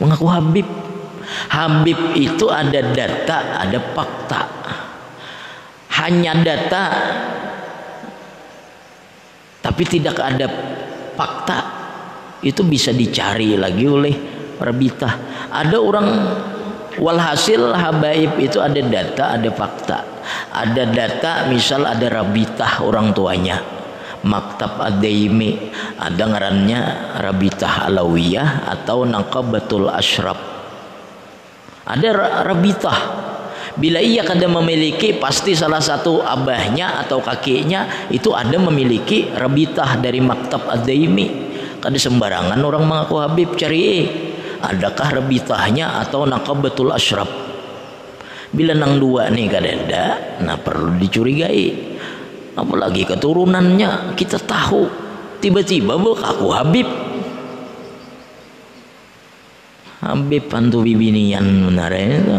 mengaku 0.00 0.26
Habib 0.26 0.66
Habib 1.50 2.16
itu 2.18 2.46
ada 2.50 2.80
data, 2.90 3.62
ada 3.62 3.78
fakta. 3.94 4.42
Hanya 6.00 6.32
data 6.40 6.84
tapi 9.60 9.82
tidak 9.84 10.16
ada 10.18 10.46
fakta. 11.14 11.58
Itu 12.40 12.64
bisa 12.64 12.90
dicari 12.90 13.54
lagi 13.54 13.84
oleh 13.84 14.14
Rabita. 14.60 15.10
Ada 15.52 15.76
orang 15.76 16.08
walhasil 17.00 17.72
habaib 17.72 18.40
itu 18.40 18.60
ada 18.60 18.80
data, 18.80 19.36
ada 19.36 19.48
fakta. 19.52 19.98
Ada 20.52 20.84
data 20.88 21.32
misal 21.52 21.84
ada 21.84 22.08
Rabita 22.08 22.80
orang 22.84 23.12
tuanya. 23.12 23.60
Maktab 24.20 24.76
Adaimi 24.76 25.72
ada 25.96 26.28
ngarannya 26.28 26.80
Rabitah 27.24 27.88
Alawiyah 27.88 28.68
atau 28.68 29.08
Naqabatul 29.08 29.88
Ashraf 29.88 30.59
ada 31.90 32.08
rabitah 32.46 33.20
bila 33.80 34.02
ia 34.02 34.26
kada 34.26 34.50
memiliki 34.50 35.16
pasti 35.16 35.54
salah 35.54 35.80
satu 35.80 36.20
abahnya 36.20 37.00
atau 37.06 37.22
kakinya 37.22 38.10
itu 38.12 38.34
ada 38.34 38.60
memiliki 38.60 39.30
rabitah 39.30 39.96
dari 40.02 40.18
maktab 40.18 40.68
ad-daimi. 40.68 41.48
Kada 41.80 41.96
sembarangan 41.96 42.60
orang 42.60 42.84
mengaku 42.84 43.24
habib 43.24 43.56
cari 43.56 44.04
adakah 44.60 45.22
rabitahnya 45.22 46.02
atau 46.04 46.28
naqabatul 46.28 46.92
ashraf? 46.92 47.30
Bila 48.52 48.76
nang 48.76 49.00
dua 49.00 49.32
nih 49.32 49.46
kada 49.48 49.70
ada 49.70 50.04
nah 50.44 50.60
perlu 50.60 51.00
dicurigai. 51.00 51.96
Apalagi 52.60 53.08
keturunannya 53.08 54.12
kita 54.18 54.36
tahu. 54.44 55.08
Tiba-tiba 55.40 55.96
aku 55.96 56.52
habib 56.52 56.84
Habib 60.00 60.48
pantu 60.48 60.80
bibinian 60.80 61.44
benar 61.68 61.92
itu. 61.92 62.32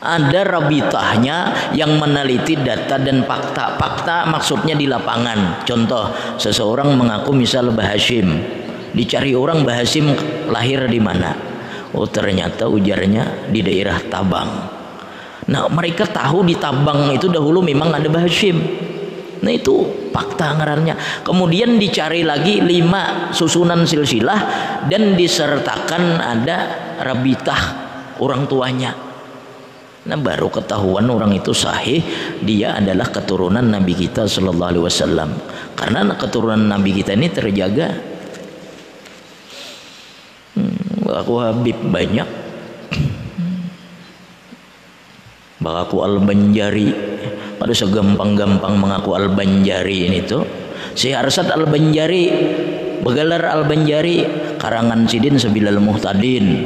Ada 0.00 0.40
rabitahnya 0.48 1.36
yang 1.76 2.00
meneliti 2.00 2.56
data 2.56 2.96
dan 2.96 3.28
fakta. 3.28 3.76
Fakta 3.76 4.24
maksudnya 4.32 4.72
di 4.72 4.88
lapangan. 4.88 5.68
Contoh, 5.68 6.08
seseorang 6.40 6.96
mengaku 6.96 7.36
misal 7.36 7.68
Bahashim. 7.76 8.40
Dicari 8.96 9.36
orang 9.36 9.68
Bahashim 9.68 10.08
lahir 10.48 10.88
di 10.88 10.96
mana? 10.96 11.36
Oh 11.92 12.08
ternyata 12.08 12.64
ujarnya 12.64 13.52
di 13.52 13.60
daerah 13.60 14.00
Tabang. 14.08 14.50
Nah 15.52 15.68
mereka 15.68 16.08
tahu 16.08 16.48
di 16.48 16.56
Tabang 16.56 17.12
itu 17.12 17.28
dahulu 17.28 17.60
memang 17.60 17.92
ada 17.92 18.08
Bahashim. 18.08 18.88
Nah 19.40 19.52
itu 19.52 20.08
fakta 20.12 20.52
ngarannya. 20.60 21.24
Kemudian 21.24 21.80
dicari 21.80 22.20
lagi 22.20 22.60
lima 22.60 23.32
susunan 23.32 23.88
silsilah 23.88 24.40
dan 24.88 25.16
disertakan 25.16 26.20
ada 26.20 26.58
rabitah 27.00 27.62
orang 28.20 28.44
tuanya. 28.44 28.92
Nah 30.00 30.16
baru 30.16 30.48
ketahuan 30.48 31.08
orang 31.12 31.36
itu 31.36 31.52
sahih 31.52 32.00
dia 32.40 32.76
adalah 32.76 33.12
keturunan 33.12 33.64
Nabi 33.64 33.92
kita 33.96 34.24
Shallallahu 34.28 34.70
Alaihi 34.76 34.84
Wasallam. 34.84 35.30
Karena 35.76 36.04
keturunan 36.16 36.60
Nabi 36.60 36.90
kita 36.96 37.16
ini 37.16 37.28
terjaga. 37.28 37.88
Hmm, 40.56 41.04
aku 41.08 41.32
Habib 41.40 41.76
banyak. 41.88 42.39
Bakaku 45.60 46.00
Al-Banjari. 46.00 46.88
Pada 47.60 47.76
segampang-gampang 47.76 48.80
mengaku 48.80 49.12
Al-Banjari 49.12 50.08
ini 50.08 50.24
tuh. 50.24 50.42
Si 50.96 51.12
Arsad 51.12 51.52
Al-Banjari 51.52 52.24
Begalar 53.00 53.40
Al-Banjari 53.44 54.24
karangan 54.60 55.08
Sidin 55.08 55.36
Sabilal 55.36 55.80
Muhtadin. 55.80 56.64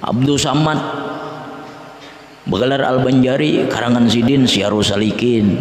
Abdul 0.00 0.36
Samad 0.40 0.80
Begalar 2.48 2.84
Al-Banjari 2.84 3.68
karangan 3.68 4.08
Sidin 4.08 4.48
Syaru 4.48 4.80
Salikin. 4.80 5.56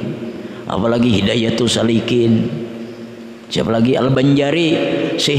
Apalagi 0.67 1.23
Hidayatul 1.23 1.67
Salikin. 1.67 2.47
Siapa 3.51 3.67
lagi? 3.67 3.99
Al-Banjari 3.99 4.67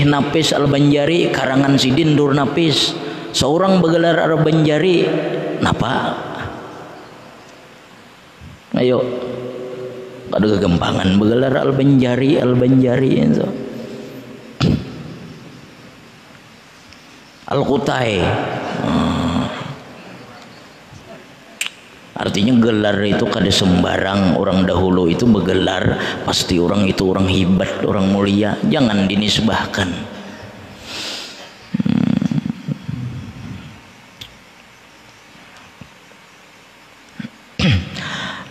Napis 0.05 0.53
Al-Banjari 0.53 1.33
karangan 1.33 1.81
Sidin 1.81 2.13
Dur 2.13 2.37
Napis 2.37 2.93
seorang 3.33 3.81
bergelar 3.81 4.21
Al-Banjari 4.21 5.09
napa 5.65 6.32
ayo. 8.83 9.01
Ada 10.33 10.59
kegempangan. 10.59 11.17
Bergelar 11.21 11.55
Al-Banjari 11.55 12.41
Al-Banjari 12.43 13.11
itu 13.23 13.47
Al-Qutai. 17.53 18.17
Hmm. 18.83 19.45
artinya 22.17 22.55
gelar 22.55 22.97
itu 23.03 23.27
kada 23.29 23.51
sembarang. 23.53 24.41
Orang 24.41 24.65
dahulu 24.65 25.11
itu 25.11 25.29
bergelar 25.29 26.01
pasti 26.25 26.57
orang 26.57 26.89
itu 26.89 27.13
orang 27.13 27.29
hebat 27.29 27.83
orang 27.85 28.09
mulia. 28.09 28.57
Jangan 28.65 29.05
dinisbahkan 29.05 29.91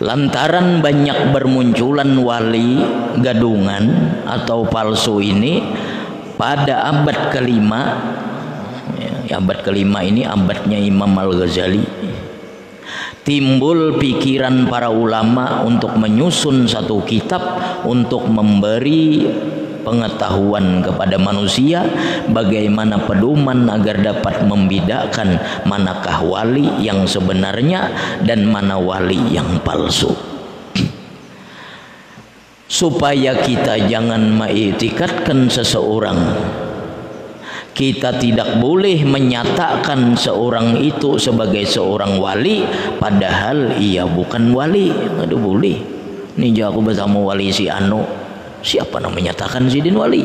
lantaran 0.02 0.82
banyak 0.82 1.30
bermunculan 1.30 2.10
wali 2.18 2.82
gadungan 3.22 4.18
atau 4.26 4.66
palsu 4.66 5.22
ini 5.22 5.62
pada 6.34 6.90
abad 6.90 7.30
kelima 7.30 7.82
abad 9.32 9.64
kelima 9.64 10.04
ini 10.04 10.26
abadnya 10.26 10.76
Imam 10.76 11.14
Al-Ghazali 11.14 11.86
timbul 13.22 13.96
pikiran 14.02 14.66
para 14.66 14.90
ulama 14.90 15.62
untuk 15.62 15.94
menyusun 15.94 16.66
satu 16.66 17.06
kitab 17.06 17.40
untuk 17.86 18.26
memberi 18.26 19.30
pengetahuan 19.82 20.80
kepada 20.80 21.18
manusia 21.18 21.84
bagaimana 22.30 23.02
pedoman 23.04 23.68
agar 23.68 24.00
dapat 24.00 24.46
membedakan 24.46 25.38
manakah 25.68 26.22
wali 26.22 26.66
yang 26.80 27.04
sebenarnya 27.04 27.90
dan 28.24 28.48
mana 28.48 28.78
wali 28.78 29.18
yang 29.34 29.60
palsu. 29.60 30.14
Supaya 32.82 33.36
kita 33.42 33.90
jangan 33.90 34.32
mengiktikatkan 34.32 35.50
seseorang 35.52 36.18
kita 37.72 38.20
tidak 38.20 38.60
boleh 38.60 39.00
menyatakan 39.00 40.12
seorang 40.12 40.76
itu 40.76 41.16
sebagai 41.16 41.64
seorang 41.64 42.20
wali 42.20 42.60
padahal 43.00 43.80
ia 43.80 44.04
bukan 44.04 44.52
wali. 44.52 44.92
Aduh 44.92 45.40
boleh. 45.40 45.80
Ini 46.36 46.52
aku 46.64 46.84
bersama 46.84 47.20
wali 47.20 47.48
si 47.48 47.72
Anu 47.72 48.21
siapa 48.62 49.02
yang 49.02 49.12
menyatakan 49.12 49.66
Sidin 49.66 49.98
wali? 49.98 50.24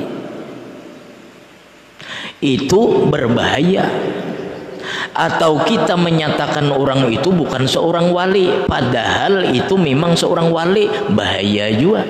Itu 2.39 3.09
berbahaya. 3.09 3.89
Atau 5.17 5.65
kita 5.65 5.97
menyatakan 5.97 6.69
orang 6.69 7.09
itu 7.09 7.33
bukan 7.33 7.65
seorang 7.65 8.13
wali 8.13 8.53
padahal 8.69 9.49
itu 9.49 9.73
memang 9.75 10.13
seorang 10.13 10.53
wali. 10.53 10.85
Bahaya 11.11 11.73
juga. 11.73 12.05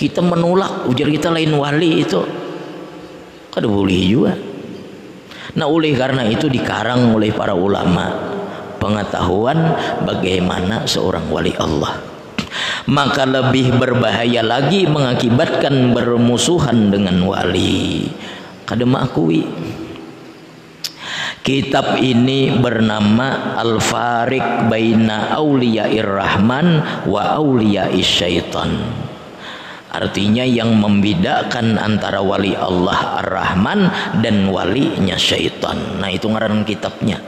Kita 0.00 0.24
menolak 0.24 0.88
ujar 0.88 1.12
kita 1.12 1.28
lain 1.28 1.52
wali 1.54 2.00
itu. 2.00 2.24
Kada 3.52 3.68
boleh 3.68 4.00
juga. 4.08 4.32
Nah 5.60 5.66
oleh 5.68 5.92
karena 5.92 6.24
itu 6.24 6.48
dikarang 6.48 7.12
oleh 7.12 7.28
para 7.36 7.52
ulama. 7.52 8.08
Pengetahuan 8.80 9.76
bagaimana 10.08 10.88
seorang 10.88 11.28
wali 11.28 11.52
Allah. 11.60 12.09
Maka 12.90 13.26
lebih 13.28 13.78
berbahaya 13.78 14.42
lagi 14.42 14.88
mengakibatkan 14.88 15.94
bermusuhan 15.94 16.90
dengan 16.90 17.22
wali. 17.24 18.10
Kadang 18.66 18.94
akui. 18.98 19.46
Kitab 21.40 21.96
ini 22.04 22.52
bernama 22.52 23.56
Al-Fariq 23.56 24.68
Baina 24.68 25.32
Auliya'ir 25.34 26.04
Rahman 26.04 26.84
wa 27.08 27.22
Auliya'is 27.40 28.04
Syaitan. 28.04 28.70
Artinya 29.90 30.46
yang 30.46 30.78
membedakan 30.78 31.74
antara 31.74 32.22
wali 32.22 32.54
Allah 32.54 33.18
Ar-Rahman 33.26 33.90
dan 34.22 34.46
walinya 34.46 35.18
syaitan. 35.18 35.98
Nah 35.98 36.06
itu 36.14 36.30
ngaran 36.30 36.62
kitabnya. 36.62 37.18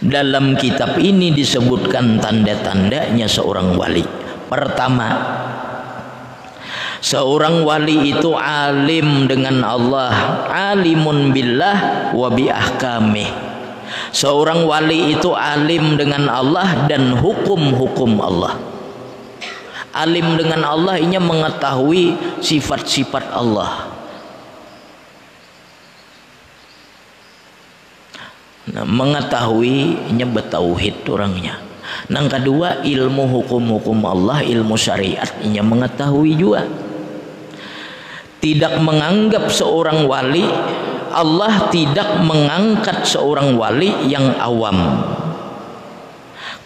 Dalam 0.00 0.54
kitab 0.56 1.00
ini 1.00 1.32
disebutkan 1.32 2.20
tanda-tandanya 2.20 3.24
seorang 3.26 3.74
wali. 3.74 4.04
Pertama, 4.46 5.08
seorang 7.02 7.64
wali 7.66 8.14
itu 8.14 8.36
alim 8.36 9.26
dengan 9.26 9.64
Allah, 9.66 10.12
alimun 10.52 11.32
billah 11.32 12.10
wa 12.14 12.28
bi 12.30 12.46
ahkamih. 12.52 13.28
Seorang 14.12 14.66
wali 14.68 15.14
itu 15.14 15.32
alim 15.32 15.96
dengan 15.96 16.28
Allah 16.28 16.88
dan 16.90 17.16
hukum-hukum 17.16 18.18
Allah 18.18 18.76
alim 19.96 20.36
dengan 20.36 20.60
Allah 20.68 21.00
inya 21.00 21.16
mengetahui 21.16 22.36
sifat-sifat 22.44 23.32
Allah 23.32 23.95
nah, 28.72 28.86
mengetahui 28.86 30.10
inya 30.10 30.26
bertauhid 30.26 31.06
orangnya. 31.06 31.60
Yang 32.06 32.38
kedua 32.38 32.82
ilmu 32.82 33.24
hukum-hukum 33.30 33.98
Allah 34.06 34.42
ilmu 34.42 34.74
syariat. 34.74 35.26
Inya 35.42 35.62
mengetahui 35.62 36.32
juga. 36.34 36.62
Tidak 38.42 38.78
menganggap 38.78 39.50
seorang 39.50 40.06
wali 40.06 40.46
Allah 41.16 41.72
tidak 41.72 42.20
mengangkat 42.20 43.08
seorang 43.08 43.56
wali 43.56 43.88
yang 44.04 44.36
awam. 44.36 44.76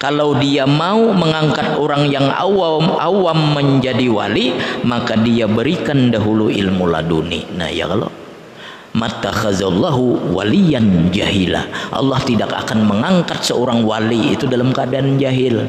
Kalau 0.00 0.34
dia 0.40 0.64
mau 0.64 1.12
mengangkat 1.12 1.76
orang 1.76 2.08
yang 2.10 2.32
awam 2.32 2.98
awam 2.98 3.52
menjadi 3.52 4.08
wali 4.08 4.56
maka 4.82 5.14
dia 5.14 5.46
berikan 5.46 6.10
dahulu 6.10 6.50
ilmu 6.50 6.88
laduni. 6.88 7.46
Nah 7.54 7.70
ya 7.70 7.86
kalau 7.86 8.10
matakhazallahu 8.94 10.34
waliyan 10.34 11.10
jahila. 11.14 11.62
Allah 11.94 12.20
tidak 12.26 12.50
akan 12.66 12.86
mengangkat 12.86 13.38
seorang 13.42 13.86
wali 13.86 14.34
itu 14.34 14.50
dalam 14.50 14.74
keadaan 14.74 15.18
jahil. 15.18 15.66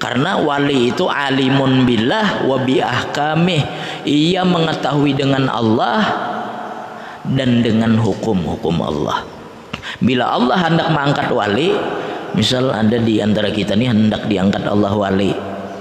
Karena 0.00 0.40
wali 0.40 0.88
itu 0.92 1.04
alimun 1.08 1.84
billah 1.84 2.48
wa 2.48 2.56
bi 2.64 2.80
ahkamih. 2.80 3.60
Ia 4.08 4.48
mengetahui 4.48 5.12
dengan 5.12 5.48
Allah 5.52 6.00
dan 7.28 7.60
dengan 7.60 8.00
hukum-hukum 8.00 8.80
Allah. 8.80 9.28
Bila 10.00 10.32
Allah 10.32 10.56
hendak 10.56 10.88
mengangkat 10.88 11.28
wali 11.28 11.76
misal 12.32 12.72
ada 12.72 12.96
di 12.96 13.20
antara 13.20 13.52
kita 13.52 13.76
ini 13.76 13.92
hendak 13.92 14.24
diangkat 14.24 14.64
Allah 14.64 14.92
wali. 14.96 15.32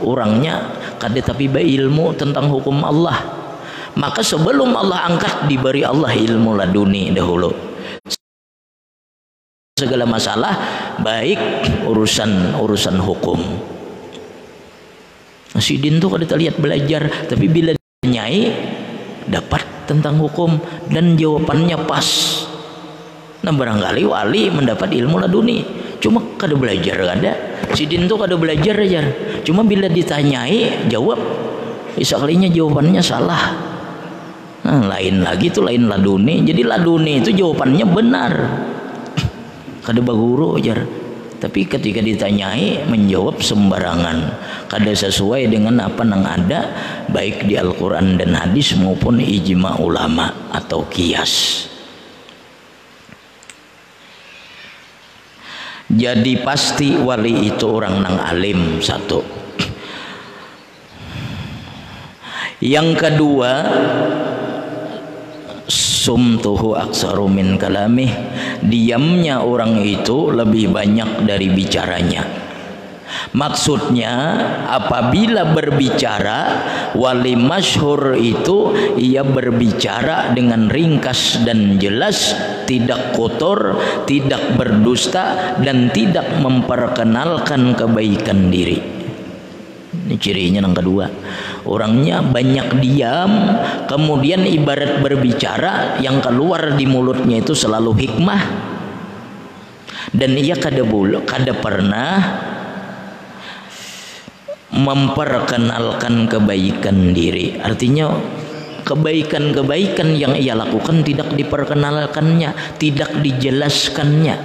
Orangnya 0.03 0.67
kada 0.99 1.19
tapi 1.23 1.47
ilmu 1.47 2.15
tentang 2.15 2.51
hukum 2.51 2.83
Allah 2.83 3.38
maka 3.99 4.23
sebelum 4.23 4.71
Allah 4.79 5.11
angkat 5.11 5.51
diberi 5.51 5.83
Allah 5.83 6.15
ilmu 6.15 6.55
laduni 6.55 7.11
dahulu. 7.11 7.51
Segala 9.75 10.07
masalah 10.07 10.55
baik 11.03 11.39
urusan 11.83 12.55
urusan 12.55 12.95
hukum. 13.03 13.39
Sidin 15.59 15.99
tuh 15.99 16.15
kada 16.15 16.39
lihat 16.39 16.55
belajar 16.55 17.27
tapi 17.27 17.51
bila 17.51 17.75
nyai 18.07 18.47
dapat 19.27 19.59
tentang 19.83 20.15
hukum 20.15 20.55
dan 20.87 21.19
jawabannya 21.19 21.75
pas. 21.83 22.07
Nah 23.43 23.51
barangkali 23.51 24.03
wali 24.07 24.47
mendapat 24.47 24.95
ilmu 24.95 25.19
laduni. 25.19 25.59
Cuma 25.99 26.23
kada 26.39 26.55
belajar 26.55 26.95
ada 27.03 27.35
sidin 27.75 28.07
tuh 28.07 28.15
kada 28.15 28.39
belajar 28.39 28.71
aja 28.79 29.03
cuma 29.43 29.67
bila 29.67 29.91
ditanyai 29.91 30.87
jawab. 30.87 31.19
Isaklinya 31.99 32.47
jawabannya 32.47 33.03
salah 33.03 33.69
nah, 34.65 34.97
lain 34.97 35.21
lagi 35.23 35.51
tuh 35.51 35.67
lain 35.67 35.87
laduni. 35.87 36.43
Jadi 36.43 36.61
laduni 36.63 37.21
itu 37.21 37.31
jawabannya 37.35 37.85
benar. 37.87 38.33
Kada 39.83 39.99
baguru 40.03 40.59
aja 40.59 40.77
tapi 41.39 41.63
ketika 41.63 42.03
ditanyai 42.03 42.83
menjawab 42.85 43.39
sembarangan. 43.39 44.35
Kada 44.67 44.91
sesuai 44.91 45.47
dengan 45.49 45.79
apa 45.81 46.03
yang 46.03 46.27
ada 46.27 46.59
baik 47.09 47.47
di 47.47 47.55
Al-Quran 47.55 48.19
dan 48.19 48.35
hadis 48.35 48.75
maupun 48.75 49.23
ijma 49.23 49.79
ulama 49.79 50.51
atau 50.51 50.85
kias. 50.85 51.65
Jadi 55.89 56.37
pasti 56.45 56.93
wali 56.93 57.49
itu 57.49 57.65
orang 57.65 58.05
nang 58.05 58.21
alim 58.21 58.77
satu. 58.77 59.25
Yang 62.61 62.89
kedua 62.99 63.51
sumtuhu 65.99 66.79
aksaru 66.79 67.27
min 67.27 67.59
kalamih 67.59 68.07
diamnya 68.63 69.43
orang 69.43 69.83
itu 69.83 70.31
lebih 70.31 70.71
banyak 70.71 71.27
dari 71.27 71.51
bicaranya 71.51 72.47
Maksudnya 73.29 74.13
apabila 74.65 75.53
berbicara 75.53 76.39
wali 76.97 77.37
masyhur 77.37 78.17
itu 78.17 78.73
ia 78.97 79.21
berbicara 79.21 80.33
dengan 80.33 80.69
ringkas 80.69 81.41
dan 81.45 81.77
jelas, 81.77 82.33
tidak 82.65 83.13
kotor, 83.13 83.77
tidak 84.09 84.57
berdusta 84.57 85.57
dan 85.61 85.93
tidak 85.93 86.25
memperkenalkan 86.41 87.77
kebaikan 87.77 88.49
diri. 88.49 88.77
Ini 90.09 90.17
cirinya 90.17 90.65
yang 90.65 90.73
kedua. 90.73 91.05
Orangnya 91.67 92.23
banyak 92.23 92.79
diam, 92.79 93.31
kemudian 93.91 94.47
ibarat 94.47 95.03
berbicara 95.03 95.99
yang 95.99 96.23
keluar 96.23 96.79
di 96.79 96.87
mulutnya 96.87 97.43
itu 97.43 97.51
selalu 97.51 97.91
hikmah. 98.07 98.41
Dan 100.15 100.39
ia 100.39 100.55
kada 100.55 100.81
bulu, 100.87 101.21
kada 101.27 101.53
pernah 101.53 102.17
memperkenalkan 104.71 106.31
kebaikan 106.31 107.11
diri. 107.11 107.59
Artinya 107.59 108.09
kebaikan-kebaikan 108.87 110.15
yang 110.15 110.33
ia 110.39 110.55
lakukan 110.55 111.03
tidak 111.03 111.35
diperkenalkannya, 111.35 112.79
tidak 112.79 113.11
dijelaskannya. 113.21 114.35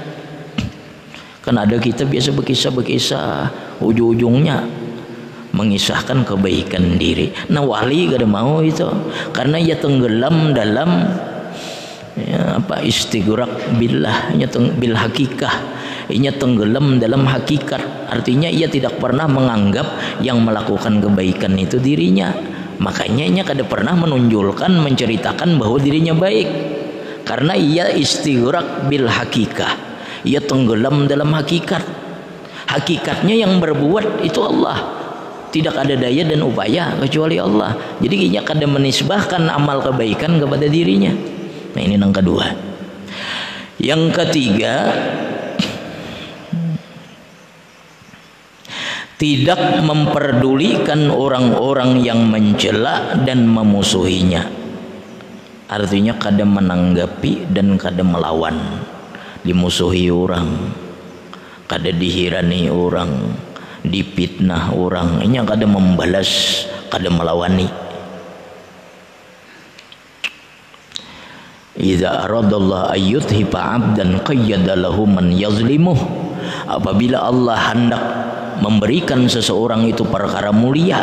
Kan 1.44 1.60
ada 1.60 1.76
kita 1.76 2.08
biasa 2.08 2.32
berkisah-berkisah 2.32 3.52
ujung-ujungnya 3.84 4.83
mengisahkan 5.54 6.26
kebaikan 6.26 6.98
diri. 6.98 7.30
Nah 7.54 7.62
wali 7.62 8.10
gak 8.10 8.18
ada 8.18 8.28
mau 8.28 8.58
itu. 8.58 8.90
Karena 9.30 9.62
ia 9.62 9.78
tenggelam 9.78 10.50
dalam 10.50 10.90
ya, 12.18 12.58
apa 12.58 12.82
istighraq 12.82 13.78
billah 13.78 14.34
bil 14.74 14.98
hakikah. 14.98 15.54
Ia 16.10 16.34
tenggelam 16.36 16.98
dalam 16.98 17.24
hakikat. 17.24 18.10
Artinya 18.10 18.50
ia 18.50 18.68
tidak 18.68 18.98
pernah 19.00 19.30
menganggap 19.30 20.18
yang 20.20 20.42
melakukan 20.42 21.00
kebaikan 21.00 21.54
itu 21.56 21.78
dirinya. 21.78 22.34
Makanya 22.82 23.24
ia 23.30 23.46
kada 23.46 23.62
pernah 23.64 23.94
menunjukkan 23.94 24.74
menceritakan 24.82 25.56
bahwa 25.56 25.78
dirinya 25.78 26.12
baik. 26.12 26.50
Karena 27.24 27.56
ia 27.56 27.88
istighraq 27.88 28.90
bil 28.90 29.08
hakikah. 29.08 29.72
Ia 30.28 30.44
tenggelam 30.44 31.08
dalam 31.08 31.32
hakikat. 31.32 31.80
Hakikatnya 32.68 33.38
yang 33.38 33.62
berbuat 33.62 34.24
itu 34.26 34.40
Allah 34.44 35.03
tidak 35.54 35.78
ada 35.78 35.94
daya 35.94 36.26
dan 36.26 36.42
upaya 36.42 36.98
kecuali 36.98 37.38
Allah. 37.38 37.78
Jadi 38.02 38.34
ia 38.34 38.42
kada 38.42 38.66
menisbahkan 38.66 39.46
amal 39.46 39.78
kebaikan 39.86 40.42
kepada 40.42 40.66
dirinya. 40.66 41.14
Nah 41.78 41.80
ini 41.80 41.94
yang 41.94 42.10
kedua. 42.10 42.50
Yang 43.78 44.02
ketiga 44.18 44.74
tidak 49.14 49.78
memperdulikan 49.86 51.06
orang-orang 51.14 52.02
yang 52.02 52.26
mencela 52.26 53.14
dan 53.22 53.46
memusuhinya. 53.46 54.50
Artinya 55.70 56.18
kadang 56.18 56.50
menanggapi 56.50 57.46
dan 57.54 57.78
kadang 57.78 58.10
melawan. 58.10 58.58
Dimusuhi 59.46 60.10
orang 60.10 60.74
kadang 61.70 61.96
dihirani 61.96 62.68
orang 62.68 63.38
dipitnah 63.84 64.72
orang. 64.72 65.20
Ini 65.20 65.44
kadang 65.44 65.76
membalas 65.76 66.64
kadang 66.88 67.20
melawani. 67.20 67.68
Iza 71.74 72.24
aradallah 72.24 72.94
ayyuthifa 72.94 73.58
abdan 73.58 74.22
lahu 74.78 75.04
man 75.04 75.34
yazlimuh. 75.34 75.98
Apabila 76.70 77.28
Allah 77.28 77.58
hendak 77.72 78.04
memberikan 78.62 79.26
seseorang 79.26 79.84
itu 79.90 80.06
perkara 80.06 80.54
mulia 80.54 81.02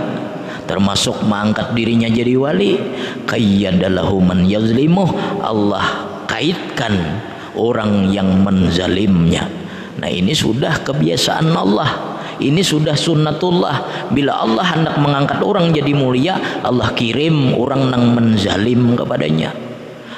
termasuk 0.69 1.27
mengangkat 1.27 1.75
dirinya 1.75 2.07
jadi 2.07 2.38
wali 2.39 2.79
qayyadalahu 3.27 4.23
man 4.23 4.47
yazlimuh 4.47 5.09
Allah 5.43 5.84
kaitkan 6.32 7.19
orang 7.59 8.07
yang 8.15 8.39
menzalimnya. 8.39 9.51
Nah 9.99 10.07
ini 10.07 10.32
sudah 10.32 10.79
kebiasaan 10.79 11.51
Allah 11.51 12.11
ini 12.41 12.65
sudah 12.65 12.97
sunnatullah 12.97 14.09
bila 14.09 14.41
Allah 14.41 14.65
hendak 14.73 14.97
mengangkat 14.97 15.39
orang 15.45 15.69
jadi 15.69 15.93
mulia 15.93 16.35
Allah 16.65 16.89
kirim 16.97 17.53
orang 17.53 17.93
yang 17.93 18.05
menzalim 18.17 18.97
kepadanya 18.97 19.53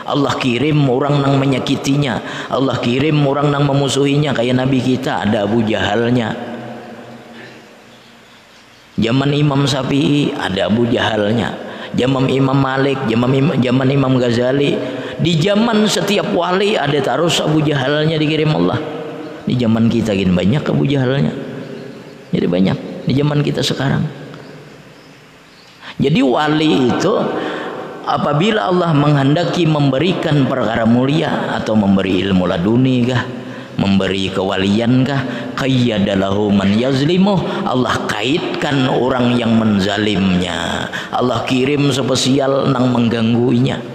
Allah 0.04 0.36
kirim 0.40 0.88
orang 0.88 1.20
yang 1.20 1.36
menyakitinya 1.36 2.24
Allah 2.48 2.80
kirim 2.80 3.20
orang 3.28 3.52
yang 3.52 3.68
memusuhinya 3.68 4.32
kayak 4.32 4.56
Nabi 4.56 4.80
kita 4.80 5.28
ada 5.28 5.44
Abu 5.44 5.64
Jahalnya 5.64 6.54
Zaman 8.94 9.34
Imam 9.34 9.66
Syafi'i 9.66 10.38
ada 10.38 10.70
Abu 10.70 10.86
Jahalnya. 10.86 11.50
Zaman 11.98 12.30
Imam 12.30 12.58
Malik, 12.58 12.98
zaman 13.10 13.32
Imam, 13.34 13.54
zaman 13.58 13.88
Imam 13.90 14.14
Ghazali. 14.22 14.78
Di 15.18 15.38
zaman 15.42 15.86
setiap 15.90 16.30
wali 16.34 16.78
ada 16.78 16.98
terus 17.02 17.42
Abu 17.42 17.62
Jahalnya 17.66 18.22
dikirim 18.22 18.54
Allah. 18.54 18.78
Di 19.50 19.58
zaman 19.58 19.90
kita 19.90 20.14
gini 20.14 20.30
banyak 20.30 20.62
Abu 20.62 20.86
Jahalnya. 20.86 21.34
Jadi 22.34 22.46
banyak 22.50 22.78
di 23.06 23.14
zaman 23.14 23.46
kita 23.46 23.62
sekarang. 23.62 24.04
Jadi 26.02 26.20
wali 26.26 26.90
itu 26.90 27.14
apabila 28.04 28.74
Allah 28.74 28.92
menghendaki 28.92 29.70
memberikan 29.70 30.50
perkara 30.50 30.84
mulia 30.84 31.54
atau 31.56 31.78
memberi 31.78 32.26
ilmu 32.26 32.50
laduni 32.50 33.06
kah 33.06 33.24
memberi 33.78 34.30
kewalian 34.34 35.06
kah 35.06 35.22
qayyadalahu 35.58 36.50
man 36.50 36.74
yazlimuh 36.74 37.66
Allah 37.66 38.06
kaitkan 38.10 38.90
orang 38.90 39.38
yang 39.38 39.54
menzalimnya 39.58 40.90
Allah 41.14 41.46
kirim 41.46 41.90
spesial 41.94 42.70
nang 42.70 42.90
menggangguinya 42.94 43.94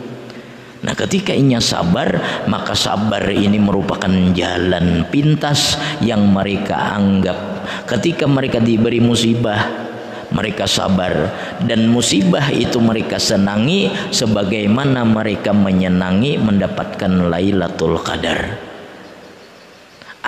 Nah 0.79 0.95
ketika 0.95 1.35
inya 1.35 1.59
sabar 1.59 2.23
maka 2.47 2.71
sabar 2.71 3.27
ini 3.27 3.59
merupakan 3.59 4.11
jalan 4.31 5.03
pintas 5.11 5.75
yang 5.99 6.31
mereka 6.31 6.95
anggap 6.95 7.48
ketika 7.87 8.25
mereka 8.29 8.59
diberi 8.61 9.01
musibah 9.01 9.89
mereka 10.29 10.69
sabar 10.69 11.33
dan 11.65 11.89
musibah 11.89 12.53
itu 12.53 12.77
mereka 12.85 13.17
senangi 13.17 13.89
sebagaimana 14.13 15.01
mereka 15.05 15.57
menyenangi 15.57 16.37
mendapatkan 16.37 17.33
Lailatul 17.33 17.97
Qadar 17.97 18.69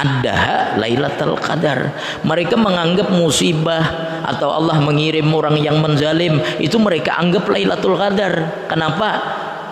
ada 0.01 0.37
Lailatul 0.81 1.37
Qadar. 1.37 1.93
Mereka 2.25 2.57
menganggap 2.57 3.13
musibah 3.13 3.83
atau 4.25 4.49
Allah 4.55 4.81
mengirim 4.81 5.29
orang 5.29 5.61
yang 5.61 5.83
menzalim 5.83 6.41
itu 6.57 6.81
mereka 6.81 7.21
anggap 7.21 7.45
Lailatul 7.51 8.01
Qadar. 8.01 8.67
Kenapa? 8.71 9.09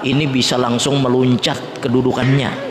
Ini 0.04 0.30
bisa 0.30 0.60
langsung 0.60 1.00
meluncat 1.02 1.80
kedudukannya. 1.82 2.68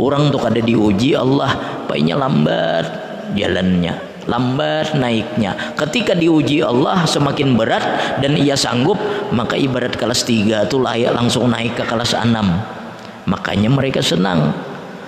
Orang 0.00 0.32
tuh 0.32 0.40
kada 0.40 0.58
diuji 0.58 1.12
Allah, 1.12 1.84
paginya 1.84 2.26
lambat 2.26 3.01
jalannya, 3.34 4.26
lambat 4.26 4.94
naiknya. 4.98 5.74
Ketika 5.78 6.14
diuji 6.14 6.62
Allah 6.62 7.06
semakin 7.06 7.54
berat 7.54 7.84
dan 8.22 8.34
ia 8.38 8.54
sanggup, 8.58 8.98
maka 9.30 9.54
ibarat 9.58 9.94
kelas 9.94 10.26
tiga 10.26 10.66
itu 10.66 10.78
layak 10.78 11.14
langsung 11.14 11.50
naik 11.50 11.78
ke 11.78 11.84
kelas 11.86 12.14
enam. 12.18 12.62
Makanya 13.26 13.70
mereka 13.70 14.02
senang 14.02 14.50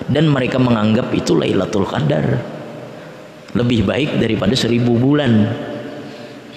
dan 0.08 0.28
mereka 0.28 0.60
menganggap 0.60 1.08
itu 1.14 1.32
Lailatul 1.34 1.88
Qadar 1.88 2.40
lebih 3.54 3.86
baik 3.86 4.18
daripada 4.18 4.52
seribu 4.58 4.98
bulan 4.98 5.32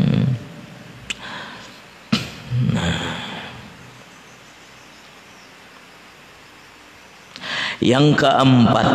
hmm. 0.01 0.25
nah. 2.73 2.97
yang 7.77 8.17
keempat 8.17 8.87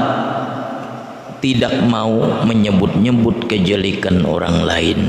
tidak 1.42 1.74
mau 1.90 2.46
menyebut-nyebut 2.46 3.50
kejelekan 3.50 4.22
orang 4.22 4.62
lain. 4.62 5.00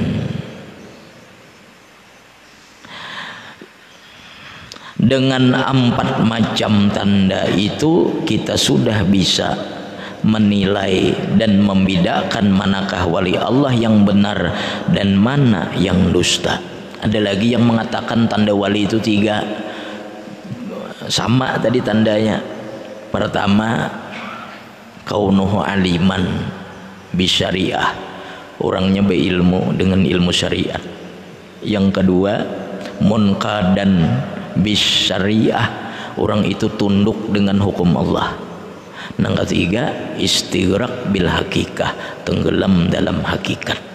Dengan 5.03 5.53
empat 5.53 6.25
macam 6.25 6.89
tanda 6.89 7.45
itu 7.53 8.23
kita 8.25 8.57
sudah 8.57 9.05
bisa 9.05 9.53
menilai 10.23 11.11
dan 11.35 11.59
membedakan 11.59 12.47
manakah 12.47 13.03
wali 13.11 13.35
Allah 13.35 13.75
yang 13.75 14.07
benar 14.07 14.55
dan 14.89 15.19
mana 15.19 15.69
yang 15.75 16.09
dusta. 16.15 16.57
Ada 17.03 17.19
lagi 17.19 17.51
yang 17.51 17.67
mengatakan 17.67 18.31
tanda 18.31 18.55
wali 18.55 18.87
itu 18.87 18.95
tiga. 19.03 19.43
Sama 21.11 21.59
tadi 21.59 21.83
tandanya. 21.83 22.39
Pertama 23.11 23.91
kaunuhu 25.07 25.63
aliman 25.63 26.23
bisyariah. 27.15 28.11
Orangnya 28.63 29.03
berilmu 29.03 29.75
dengan 29.75 30.05
ilmu 30.05 30.31
syariat 30.31 30.79
yang 31.63 31.89
kedua 31.95 32.43
munkadan 32.99 34.03
bis 34.59 35.09
syariah 35.09 35.63
orang 36.19 36.43
itu 36.43 36.67
tunduk 36.75 37.31
dengan 37.31 37.57
hukum 37.63 37.95
Allah. 37.95 38.35
Yang 39.19 39.47
ketiga 39.47 39.83
istighraq 40.19 41.11
bil 41.11 41.27
hakikah 41.27 41.91
tenggelam 42.27 42.87
dalam 42.91 43.23
hakikat 43.23 43.92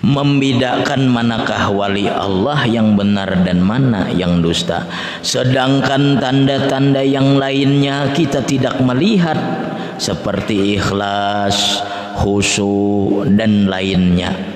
membedakan 0.00 1.12
manakah 1.12 1.68
wali 1.68 2.08
Allah 2.08 2.64
yang 2.64 2.96
benar 2.96 3.44
dan 3.44 3.60
mana 3.60 4.08
yang 4.08 4.40
dusta 4.40 4.88
sedangkan 5.20 6.16
tanda-tanda 6.16 7.04
yang 7.04 7.36
lainnya 7.36 8.08
kita 8.16 8.40
tidak 8.44 8.80
melihat 8.80 9.36
seperti 10.00 10.80
ikhlas 10.80 11.84
khusyuk 12.16 13.28
dan 13.36 13.68
lainnya 13.68 14.50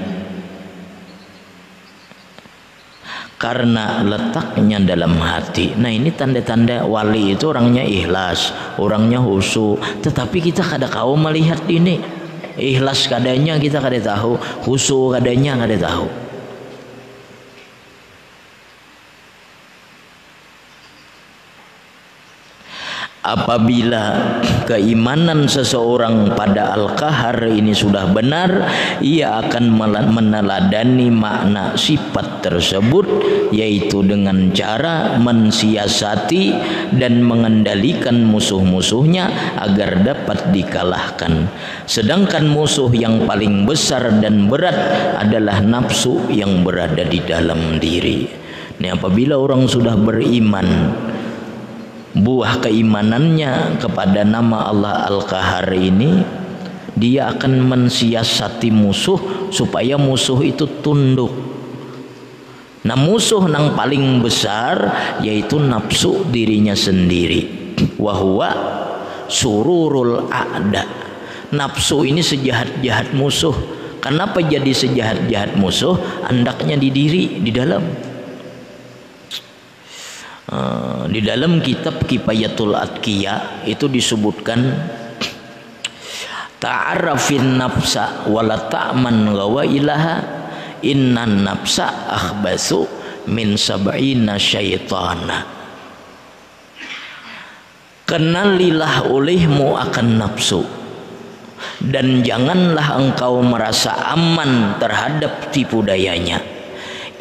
karena 3.44 4.00
letaknya 4.00 4.80
dalam 4.80 5.20
hati. 5.20 5.76
Nah 5.76 5.92
ini 5.92 6.08
tanda-tanda 6.16 6.88
wali 6.88 7.36
itu 7.36 7.52
orangnya 7.52 7.84
ikhlas, 7.84 8.56
orangnya 8.80 9.20
khusyuk. 9.20 9.84
Tetapi 10.00 10.38
kita 10.40 10.64
kada 10.64 10.88
kau 10.88 11.12
melihat 11.12 11.60
ini 11.68 12.23
ikhlas 12.58 13.06
kadanya 13.06 13.60
kita 13.60 13.78
kada 13.78 14.00
tahu. 14.00 14.38
Khusyuk 14.64 15.18
kadanya 15.18 15.58
kada 15.60 15.76
tahu 15.78 16.23
apabila 23.24 24.36
keimanan 24.68 25.48
seseorang 25.48 26.36
pada 26.36 26.76
Al-Qahar 26.76 27.48
ini 27.48 27.72
sudah 27.72 28.12
benar 28.12 28.68
ia 29.00 29.40
akan 29.40 29.72
meneladani 30.12 31.08
makna 31.08 31.72
sifat 31.72 32.44
tersebut 32.44 33.08
yaitu 33.48 34.04
dengan 34.04 34.52
cara 34.52 35.16
mensiasati 35.16 36.52
dan 37.00 37.24
mengendalikan 37.24 38.28
musuh-musuhnya 38.28 39.56
agar 39.56 40.04
dapat 40.04 40.52
dikalahkan. 40.52 41.48
Sedangkan 41.88 42.44
musuh 42.44 42.92
yang 42.92 43.24
paling 43.24 43.64
besar 43.64 44.20
dan 44.20 44.52
berat 44.52 44.76
adalah 45.16 45.64
nafsu 45.64 46.28
yang 46.28 46.60
berada 46.60 47.08
di 47.08 47.24
dalam 47.24 47.80
diri. 47.80 48.28
Ini 48.74 48.90
apabila 48.98 49.38
orang 49.38 49.70
sudah 49.70 49.94
beriman 49.94 50.66
buah 52.14 52.62
keimanannya 52.62 53.82
kepada 53.82 54.22
nama 54.22 54.70
Allah 54.70 55.10
Al-Qahar 55.10 55.66
ini 55.74 56.22
dia 56.94 57.34
akan 57.34 57.66
mensiasati 57.66 58.70
musuh 58.70 59.50
supaya 59.50 59.98
musuh 59.98 60.38
itu 60.46 60.62
tunduk. 60.78 61.34
Nah 62.86 62.94
musuh 62.94 63.42
yang 63.50 63.74
paling 63.74 64.22
besar 64.22 64.94
yaitu 65.18 65.58
nafsu 65.58 66.22
dirinya 66.30 66.78
sendiri. 66.78 67.74
Wahwa 67.98 68.50
sururul 69.26 70.30
a'da. 70.30 70.86
Nafsu 71.50 72.06
ini 72.06 72.22
sejahat-jahat 72.22 73.10
musuh. 73.10 73.54
Kenapa 73.98 74.38
jadi 74.44 74.70
sejahat-jahat 74.70 75.56
musuh? 75.58 75.96
Andaknya 76.28 76.76
di 76.78 76.92
diri 76.92 77.40
di 77.40 77.50
dalam 77.50 77.82
Uh, 80.44 81.08
di 81.08 81.24
dalam 81.24 81.64
kitab 81.64 82.04
Kifayatul 82.04 82.76
Atqiya 82.76 83.64
itu 83.64 83.88
disebutkan 83.88 84.60
ta'arrafin 86.60 87.56
nafsa 87.56 88.28
wala 88.28 88.68
ta'man 88.68 89.32
gawa 89.32 89.64
ilaha 89.64 90.20
innan 90.84 91.48
nafsa 91.48 91.88
akhbasu 92.12 92.84
min 93.32 93.56
sab'ina 93.56 94.36
syaitana. 94.36 95.48
Kenalilah 98.04 99.08
olehmu 99.08 99.80
akan 99.80 100.08
nafsu 100.20 100.60
dan 101.80 102.20
janganlah 102.20 103.00
engkau 103.00 103.40
merasa 103.40 103.96
aman 104.12 104.76
terhadap 104.76 105.48
tipu 105.48 105.80
dayanya 105.80 106.44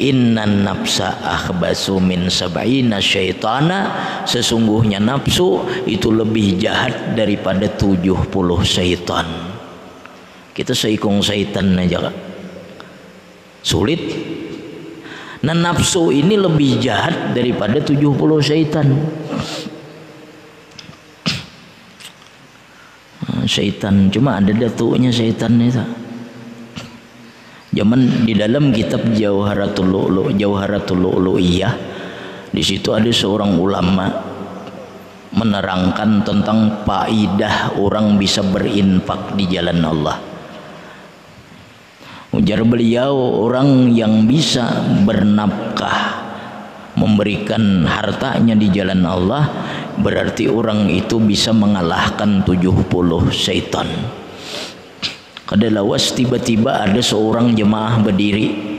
innan 0.02 0.66
nafsa 0.66 1.14
akhbasu 1.22 2.02
min 2.02 2.26
sab'ina 2.26 2.98
syaitana. 2.98 3.78
Sesungguhnya 4.26 4.98
nafsu 4.98 5.62
itu 5.86 6.10
lebih 6.10 6.58
jahat 6.58 7.14
daripada 7.14 7.70
70 7.70 8.26
syaitan. 8.66 9.26
Kita 10.54 10.70
seikung 10.70 11.18
syaitan 11.22 11.74
aja 11.78 12.10
sulit. 13.64 14.02
Nah 15.44 15.52
nafsu 15.52 16.08
ini 16.08 16.40
lebih 16.40 16.80
jahat 16.80 17.36
daripada 17.36 17.82
70 17.82 18.00
syaitan. 18.40 18.86
Syaitan 23.44 24.08
cuma 24.08 24.40
ada 24.40 24.56
datuknya 24.56 25.12
syaitan 25.12 25.52
itu 25.60 26.03
Zaman 27.74 28.22
di 28.22 28.38
dalam 28.38 28.70
kitab 28.70 29.02
Jauharatul 29.10 29.90
Lu'lu, 29.90 30.30
Jauharatul 30.38 31.02
Lu'lu'iyah 31.02 31.74
di 32.54 32.62
situ 32.62 32.94
ada 32.94 33.10
seorang 33.10 33.58
ulama 33.58 34.06
menerangkan 35.34 36.22
tentang 36.22 36.86
faidah 36.86 37.74
orang 37.74 38.14
bisa 38.14 38.46
berinfak 38.46 39.34
di 39.34 39.50
jalan 39.50 39.82
Allah. 39.82 40.22
Ujar 42.30 42.62
beliau 42.62 43.42
orang 43.42 43.90
yang 43.90 44.30
bisa 44.30 44.70
bernafkah 45.02 46.22
memberikan 46.94 47.82
hartanya 47.90 48.54
di 48.54 48.70
jalan 48.70 49.02
Allah 49.02 49.50
berarti 49.98 50.46
orang 50.46 50.86
itu 50.94 51.18
bisa 51.18 51.50
mengalahkan 51.50 52.46
70 52.46 52.86
syaitan 53.34 53.86
kada 55.44 55.68
lawas 55.68 56.12
tiba-tiba 56.16 56.88
ada 56.88 57.00
seorang 57.00 57.52
jemaah 57.52 58.00
berdiri. 58.00 58.72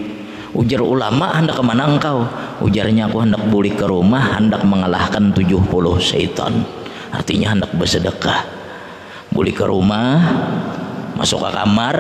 Ujar 0.56 0.80
ulama 0.80 1.36
hendak 1.36 1.60
ke 1.60 1.64
mana 1.68 1.84
engkau? 1.84 2.24
Ujarnya 2.64 3.12
aku 3.12 3.28
hendak 3.28 3.44
balik 3.52 3.76
ke 3.76 3.86
rumah 3.86 4.40
hendak 4.40 4.64
mengalahkan 4.64 5.36
70 5.36 5.68
syaitan. 6.00 6.64
Artinya 7.12 7.52
hendak 7.52 7.76
bersedekah. 7.76 8.48
Balik 9.36 9.60
ke 9.60 9.66
rumah 9.68 10.16
masuk 11.20 11.44
ke 11.44 11.50
kamar 11.52 11.96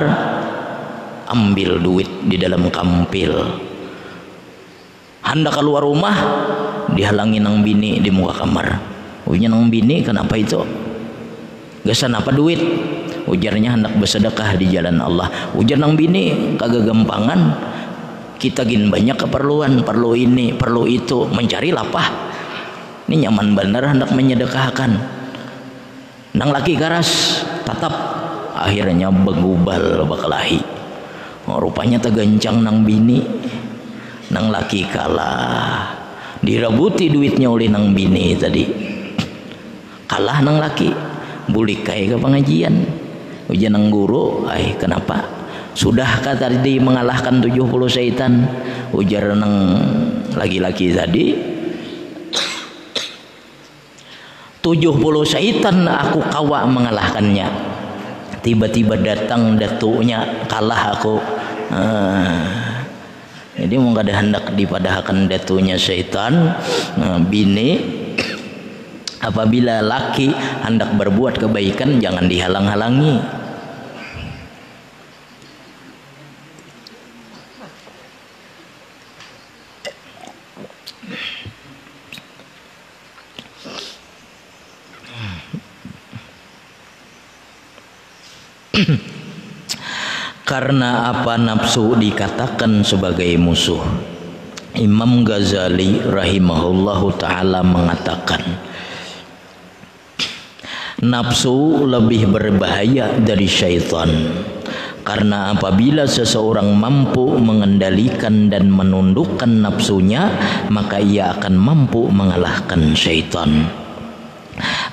ambil 1.27 1.83
duit 1.83 2.07
di 2.31 2.39
dalam 2.39 2.71
kampil. 2.71 3.59
Hendak 5.19 5.59
keluar 5.59 5.83
rumah 5.83 6.15
dihalangi 6.95 7.43
nang 7.43 7.59
bini 7.59 7.99
di 7.99 8.07
muka 8.07 8.39
kamar. 8.45 8.67
Ujian 9.27 9.51
nang 9.51 9.67
bini 9.67 9.99
kenapa 9.99 10.39
itu? 10.39 10.63
Gasan 11.83 12.15
apa 12.15 12.31
duit 12.31 12.61
ujarnya 13.25 13.73
hendak 13.73 13.93
bersedekah 13.97 14.57
di 14.57 14.69
jalan 14.69 15.01
Allah. 15.01 15.29
Ujar 15.57 15.81
nang 15.81 15.97
bini 15.97 16.55
kagak 16.57 16.85
gampangan. 16.85 17.73
Kita 18.35 18.67
gin 18.67 18.91
banyak 18.91 19.15
keperluan 19.15 19.81
perlu 19.81 20.13
ini 20.13 20.53
perlu 20.53 20.85
itu. 20.85 21.25
Mencari 21.29 21.73
lapah. 21.73 22.07
Ini 23.09 23.25
nyaman 23.27 23.57
benar 23.57 23.83
hendak 23.89 24.13
menyedekahkan. 24.13 24.91
Nang 26.35 26.49
laki 26.51 26.77
karas 26.77 27.41
tatap. 27.65 27.93
Akhirnya 28.55 29.11
begubal 29.11 30.07
bakalahi 30.07 30.63
oh, 31.51 31.59
rupanya 31.59 31.99
tegancang 31.99 32.63
nang 32.63 32.87
bini. 32.87 33.19
Nang 34.31 34.49
laki 34.49 34.87
kalah. 34.89 35.91
Dirabuti 36.41 37.11
duitnya 37.11 37.51
oleh 37.51 37.67
nang 37.67 37.93
bini 37.93 38.33
tadi. 38.35 38.63
Kalah 40.07 40.39
nang 40.41 40.57
laki. 40.57 40.89
Bulik 41.45 41.85
kayak 41.85 42.15
ke 42.15 42.17
pengajian 42.17 43.04
ujian 43.51 43.73
ng 43.77 43.87
guru 43.93 44.49
ay 44.49 44.77
kenapa? 44.77 45.25
Sudah 45.75 46.23
kata 46.23 46.47
tadi 46.47 46.79
mengalahkan 46.79 47.43
70 47.43 47.67
syaitan. 47.91 48.47
Ujar 48.95 49.35
nang 49.35 49.75
laki-laki 50.39 50.95
tadi 50.95 51.35
70 54.63 54.97
syaitan 55.27 55.83
aku 55.85 56.23
kawa 56.31 56.63
mengalahkannya. 56.65 57.45
Tiba-tiba 58.39 58.97
datang 58.97 59.59
datuknya 59.59 60.45
kalah 60.47 60.95
aku. 60.95 61.17
Ah. 61.65 62.85
jadi 63.57 63.81
ada 63.81 64.13
hendak 64.21 64.53
dipadahkan 64.53 65.25
datunya 65.25 65.81
syaitan 65.81 66.53
ah, 67.01 67.17
bini 67.17 68.04
apabila 69.25 69.81
laki 69.81 70.29
hendak 70.61 70.93
berbuat 70.93 71.41
kebaikan 71.41 71.97
jangan 71.97 72.29
dihalang-halangi. 72.29 73.41
Karena 90.45 91.09
apa 91.09 91.41
nafsu 91.41 91.97
dikatakan 91.97 92.85
sebagai 92.85 93.33
musuh? 93.35 93.81
Imam 94.77 95.25
Ghazali 95.25 95.99
rahimahullahu 95.99 97.17
taala 97.17 97.65
mengatakan 97.65 98.43
nafsu 101.05 101.85
lebih 101.85 102.33
berbahaya 102.33 103.13
dari 103.21 103.45
syaitan 103.45 104.09
karena 105.05 105.53
apabila 105.53 106.09
seseorang 106.09 106.73
mampu 106.73 107.37
mengendalikan 107.37 108.49
dan 108.49 108.73
menundukkan 108.73 109.61
nafsunya 109.61 110.33
maka 110.73 110.97
ia 110.97 111.37
akan 111.37 111.53
mampu 111.53 112.09
mengalahkan 112.09 112.97
syaitan 112.97 113.69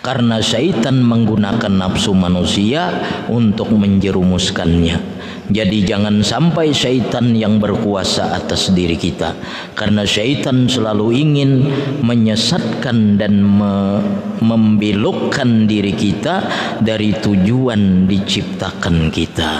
karena 0.02 0.42
syaitan 0.42 0.98
menggunakan 0.98 1.70
nafsu 1.70 2.10
manusia 2.10 2.90
untuk 3.30 3.70
menjerumuskannya. 3.70 4.98
Jadi 5.52 5.84
jangan 5.84 6.24
sampai 6.24 6.72
syaitan 6.72 7.36
yang 7.36 7.60
berkuasa 7.60 8.32
atas 8.32 8.72
diri 8.72 8.96
kita. 8.96 9.36
Karena 9.76 10.08
syaitan 10.08 10.64
selalu 10.64 11.12
ingin 11.12 11.50
menyesatkan 12.00 13.20
dan 13.20 13.44
me 13.44 14.00
membelokkan 14.40 15.68
diri 15.68 15.92
kita 15.92 16.48
dari 16.80 17.12
tujuan 17.12 18.08
diciptakan 18.08 19.12
kita. 19.12 19.52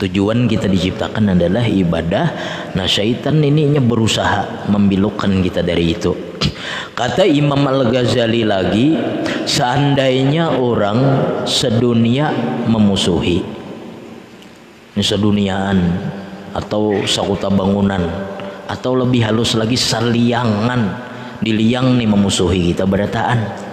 Tujuan 0.00 0.48
kita 0.48 0.72
diciptakan 0.72 1.36
adalah 1.36 1.68
ibadah. 1.68 2.26
Nah 2.72 2.88
syaitan 2.88 3.44
ininya 3.44 3.84
berusaha 3.84 4.68
membelokkan 4.72 5.44
kita 5.44 5.60
dari 5.60 5.92
itu. 5.92 6.16
Kata 6.96 7.28
Imam 7.28 7.60
Al-Ghazali 7.60 8.40
lagi 8.48 8.96
seandainya 9.44 10.56
orang 10.56 10.98
sedunia 11.44 12.32
memusuhi 12.64 13.65
seduniaan 15.02 15.78
atau 16.56 17.04
sakuta 17.04 17.52
bangunan 17.52 18.00
atau 18.66 18.92
lebih 18.96 19.24
halus 19.28 19.54
lagi 19.54 19.76
saliangan 19.76 21.04
diliang 21.40 22.00
nih 22.00 22.08
memusuhi 22.08 22.72
kita 22.72 22.88
berataan 22.88 23.66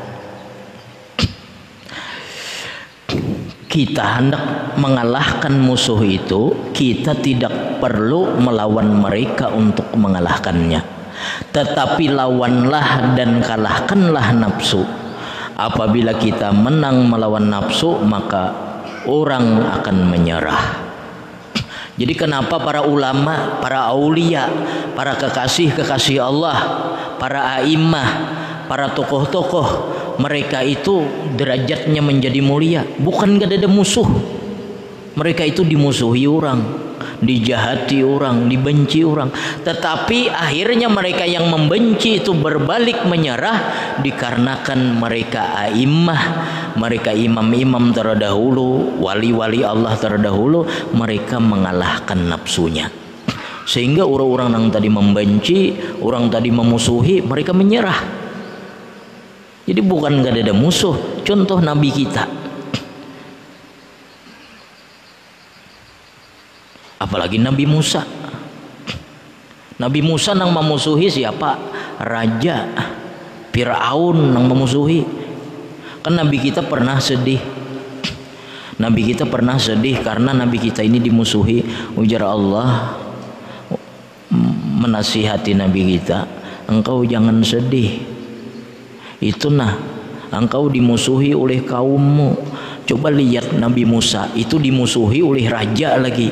kita 3.74 4.06
hendak 4.06 4.78
mengalahkan 4.78 5.58
musuh 5.58 5.98
itu, 6.06 6.70
kita 6.78 7.18
tidak 7.18 7.82
perlu 7.82 8.38
melawan 8.38 8.86
mereka 8.86 9.50
untuk 9.50 9.90
mengalahkannya. 9.98 10.86
Tetapi 11.50 12.06
lawanlah 12.14 13.18
dan 13.18 13.42
kalahkanlah 13.42 14.30
nafsu. 14.38 14.86
Apabila 15.58 16.14
kita 16.22 16.54
menang 16.54 17.10
melawan 17.10 17.50
nafsu, 17.50 17.98
maka 18.06 18.54
orang 19.10 19.66
akan 19.82 19.98
menyerah. 20.06 20.83
Jadi 21.94 22.14
kenapa 22.18 22.58
para 22.58 22.82
ulama, 22.82 23.62
para 23.62 23.86
aulia, 23.86 24.50
para 24.98 25.14
kekasih-kekasih 25.14 26.18
Allah, 26.18 26.58
para 27.22 27.62
a'immah, 27.62 28.10
para 28.66 28.90
tokoh-tokoh 28.92 29.94
mereka 30.18 30.62
itu 30.62 31.06
derajatnya 31.38 32.02
menjadi 32.02 32.42
mulia. 32.42 32.82
Bukan 32.98 33.38
gak 33.38 33.54
ada 33.54 33.70
musuh. 33.70 34.06
Mereka 35.14 35.46
itu 35.46 35.62
dimusuhi 35.62 36.26
orang 36.26 36.83
dijahati 37.22 38.04
orang 38.04 38.48
dibenci 38.52 39.02
orang 39.06 39.30
tetapi 39.64 40.30
akhirnya 40.30 40.92
mereka 40.92 41.24
yang 41.24 41.48
membenci 41.48 42.22
itu 42.22 42.36
berbalik 42.36 43.06
menyerah 43.06 43.58
dikarenakan 44.02 45.00
mereka 45.00 45.56
a'immah 45.68 46.24
mereka 46.76 47.14
imam-imam 47.14 47.94
terdahulu 47.94 49.00
wali-wali 49.00 49.62
Allah 49.62 49.94
terdahulu 49.96 50.66
mereka 50.94 51.38
mengalahkan 51.38 52.18
nafsunya 52.28 52.90
sehingga 53.64 54.04
orang-orang 54.04 54.60
yang 54.60 54.68
tadi 54.70 54.90
membenci 54.92 55.60
orang 56.04 56.28
tadi 56.28 56.52
memusuhi 56.52 57.24
mereka 57.24 57.56
menyerah 57.56 58.24
jadi 59.64 59.80
bukan 59.80 60.20
gak 60.20 60.44
ada 60.44 60.52
musuh. 60.52 61.24
Contoh 61.24 61.64
Nabi 61.64 61.88
kita. 61.88 62.43
Apalagi 67.04 67.36
Nabi 67.36 67.68
Musa. 67.68 68.08
Nabi 69.76 70.00
Musa 70.00 70.32
nang 70.32 70.56
memusuhi 70.56 71.12
siapa? 71.12 71.60
Raja. 72.00 72.72
Fir'aun 73.52 74.32
nang 74.32 74.48
memusuhi. 74.48 75.04
Kan 76.00 76.16
Nabi 76.16 76.40
kita 76.40 76.64
pernah 76.64 77.04
sedih. 77.04 77.44
Nabi 78.80 79.12
kita 79.12 79.28
pernah 79.28 79.60
sedih 79.60 80.00
karena 80.00 80.32
Nabi 80.32 80.64
kita 80.64 80.80
ini 80.80 81.04
dimusuhi. 81.04 81.60
Ujar 82.00 82.24
Allah 82.24 82.96
menasihati 84.80 85.52
Nabi 85.52 86.00
kita. 86.00 86.24
Engkau 86.72 87.04
jangan 87.04 87.44
sedih 87.44 88.14
itu 89.24 89.48
nah 89.48 89.80
engkau 90.36 90.68
dimusuhi 90.68 91.32
oleh 91.32 91.64
kaummu 91.64 92.36
coba 92.84 93.08
lihat 93.08 93.56
Nabi 93.56 93.88
Musa 93.88 94.28
itu 94.36 94.60
dimusuhi 94.60 95.24
oleh 95.24 95.48
raja 95.48 95.96
lagi 95.96 96.28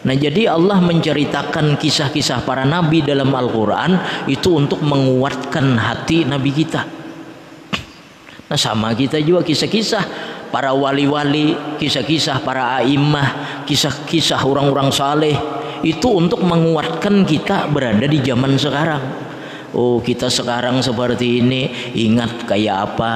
Nah 0.00 0.16
jadi 0.16 0.48
Allah 0.48 0.80
menceritakan 0.80 1.76
kisah-kisah 1.76 2.48
para 2.48 2.64
nabi 2.64 3.04
dalam 3.04 3.28
Al-Quran 3.36 4.24
itu 4.24 4.56
untuk 4.56 4.80
menguatkan 4.80 5.76
hati 5.76 6.24
nabi 6.24 6.56
kita. 6.56 6.88
Nah 8.48 8.58
sama 8.58 8.96
kita 8.96 9.20
juga 9.20 9.44
kisah-kisah 9.44 10.04
para 10.48 10.72
wali-wali, 10.72 11.54
kisah-kisah 11.76 12.40
para 12.40 12.80
a'immah, 12.80 13.62
kisah-kisah 13.68 14.40
orang-orang 14.40 14.88
saleh 14.88 15.36
itu 15.84 16.08
untuk 16.08 16.40
menguatkan 16.48 17.24
kita 17.28 17.68
berada 17.68 18.08
di 18.08 18.24
zaman 18.24 18.56
sekarang. 18.56 19.04
Oh 19.76 20.00
kita 20.00 20.32
sekarang 20.32 20.80
seperti 20.80 21.44
ini 21.44 21.92
ingat 21.94 22.48
kayak 22.48 22.90
apa 22.90 23.12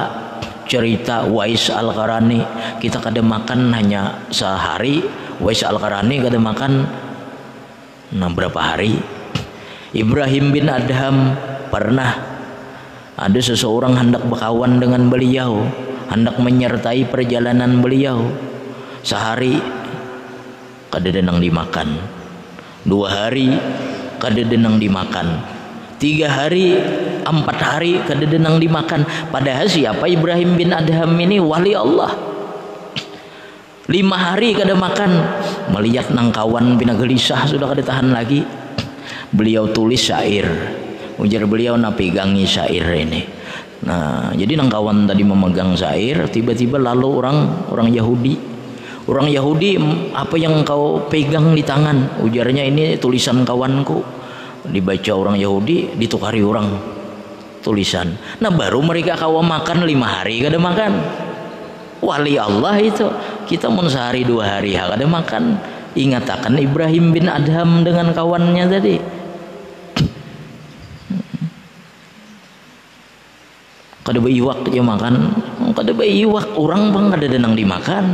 cerita 0.69 1.27
Wais 1.27 1.69
Al 1.69 1.93
Qarani 1.93 2.41
kita 2.81 3.03
kada 3.03 3.21
makan 3.21 3.75
hanya 3.75 4.25
sehari 4.31 5.24
Wais 5.45 5.61
Al 5.61 5.77
Qarani 5.77 6.25
kada 6.25 6.41
makan 6.41 6.89
nah 8.17 8.33
berapa 8.33 8.57
hari. 8.57 8.97
Ibrahim 9.93 10.57
bin 10.57 10.73
Adham 10.73 11.37
pernah 11.69 12.17
ada 13.15 13.37
seseorang 13.37 13.93
hendak 13.93 14.25
berkawan 14.25 14.81
dengan 14.81 15.13
beliau 15.13 15.69
hendak 16.09 16.41
menyertai 16.41 17.05
perjalanan 17.13 17.85
beliau. 17.85 18.25
Sehari 19.05 19.61
kada 20.89 21.13
denang 21.13 21.45
dimakan. 21.45 22.01
Dua 22.89 23.13
hari 23.13 23.53
kada 24.17 24.41
denang 24.49 24.81
dimakan. 24.81 25.45
Tiga 26.01 26.33
hari 26.33 26.81
empat 27.21 27.59
hari 27.61 28.01
kededenang 28.09 28.57
dimakan. 28.57 29.05
Padahal 29.29 29.69
siapa 29.69 30.09
Ibrahim 30.09 30.57
bin 30.57 30.73
Adham 30.73 31.13
ini? 31.21 31.37
Wali 31.37 31.77
Allah 31.77 32.34
lima 33.89 34.17
hari 34.17 34.57
kada 34.57 34.73
makan. 34.73 35.13
Melihat 35.73 36.13
nangkawan 36.13 36.81
bina 36.81 36.97
gelisah 36.97 37.45
sudah 37.45 37.69
kada 37.73 37.85
tahan 37.85 38.13
lagi. 38.15 38.45
Beliau 39.35 39.69
tulis 39.69 40.01
syair. 40.01 40.47
Ujar 41.21 41.47
beliau 41.47 41.79
na 41.79 41.95
pegangi 41.95 42.43
syair 42.49 42.85
ini. 42.97 43.23
Nah 43.85 44.33
jadi 44.33 44.57
nangkawan 44.57 45.05
tadi 45.05 45.23
memegang 45.23 45.77
syair 45.77 46.27
tiba-tiba 46.33 46.81
lalu 46.81 47.09
orang 47.21 47.39
orang 47.69 47.89
Yahudi. 47.93 48.57
Orang 49.05 49.29
Yahudi 49.29 49.77
apa 50.17 50.33
yang 50.41 50.65
kau 50.65 51.05
pegang 51.13 51.53
di 51.53 51.61
tangan? 51.61 52.25
Ujarnya 52.25 52.65
ini 52.65 52.97
tulisan 52.97 53.45
kawanku. 53.45 54.01
Dibaca 54.65 55.13
orang 55.13 55.37
Yahudi 55.37 55.93
ditukari 55.93 56.41
orang. 56.41 56.73
Tulisan. 57.61 58.17
Nah 58.41 58.49
baru 58.49 58.81
mereka 58.81 59.13
kawa 59.21 59.45
makan 59.45 59.85
lima 59.85 60.09
hari 60.09 60.41
kada 60.41 60.57
makan. 60.57 60.93
Wali 62.01 62.37
Allah 62.37 62.77
itu 62.81 63.09
kita 63.45 63.69
mau 63.69 63.85
sehari 63.87 64.25
dua 64.25 64.59
hari 64.59 64.77
kada 64.77 65.05
makan. 65.05 65.61
Ingat 65.95 66.27
akan 66.27 66.59
Ibrahim 66.59 67.15
bin 67.15 67.31
Adham 67.31 67.87
dengan 67.87 68.11
kawannya 68.11 68.67
tadi. 68.67 68.97
Kada 74.05 74.21
iwak 74.21 74.69
dia 74.69 74.83
makan. 74.83 75.15
Kada 75.73 75.93
iwak 75.95 76.59
orang 76.59 76.91
bang 76.91 77.07
kada 77.15 77.27
denang 77.31 77.55
dimakan. 77.55 78.05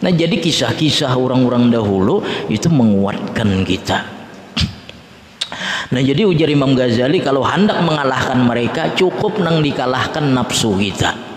Nah 0.00 0.12
jadi 0.12 0.36
kisah-kisah 0.40 1.12
orang-orang 1.12 1.68
dahulu 1.68 2.24
itu 2.48 2.68
menguatkan 2.72 3.64
kita. 3.64 3.98
Nah 5.90 6.00
jadi 6.00 6.22
ujar 6.24 6.48
Imam 6.48 6.72
Ghazali 6.78 7.18
kalau 7.20 7.42
hendak 7.42 7.82
mengalahkan 7.82 8.38
mereka 8.40 8.94
cukup 8.94 9.42
nang 9.42 9.60
dikalahkan 9.60 10.22
nafsu 10.30 10.78
kita. 10.78 11.29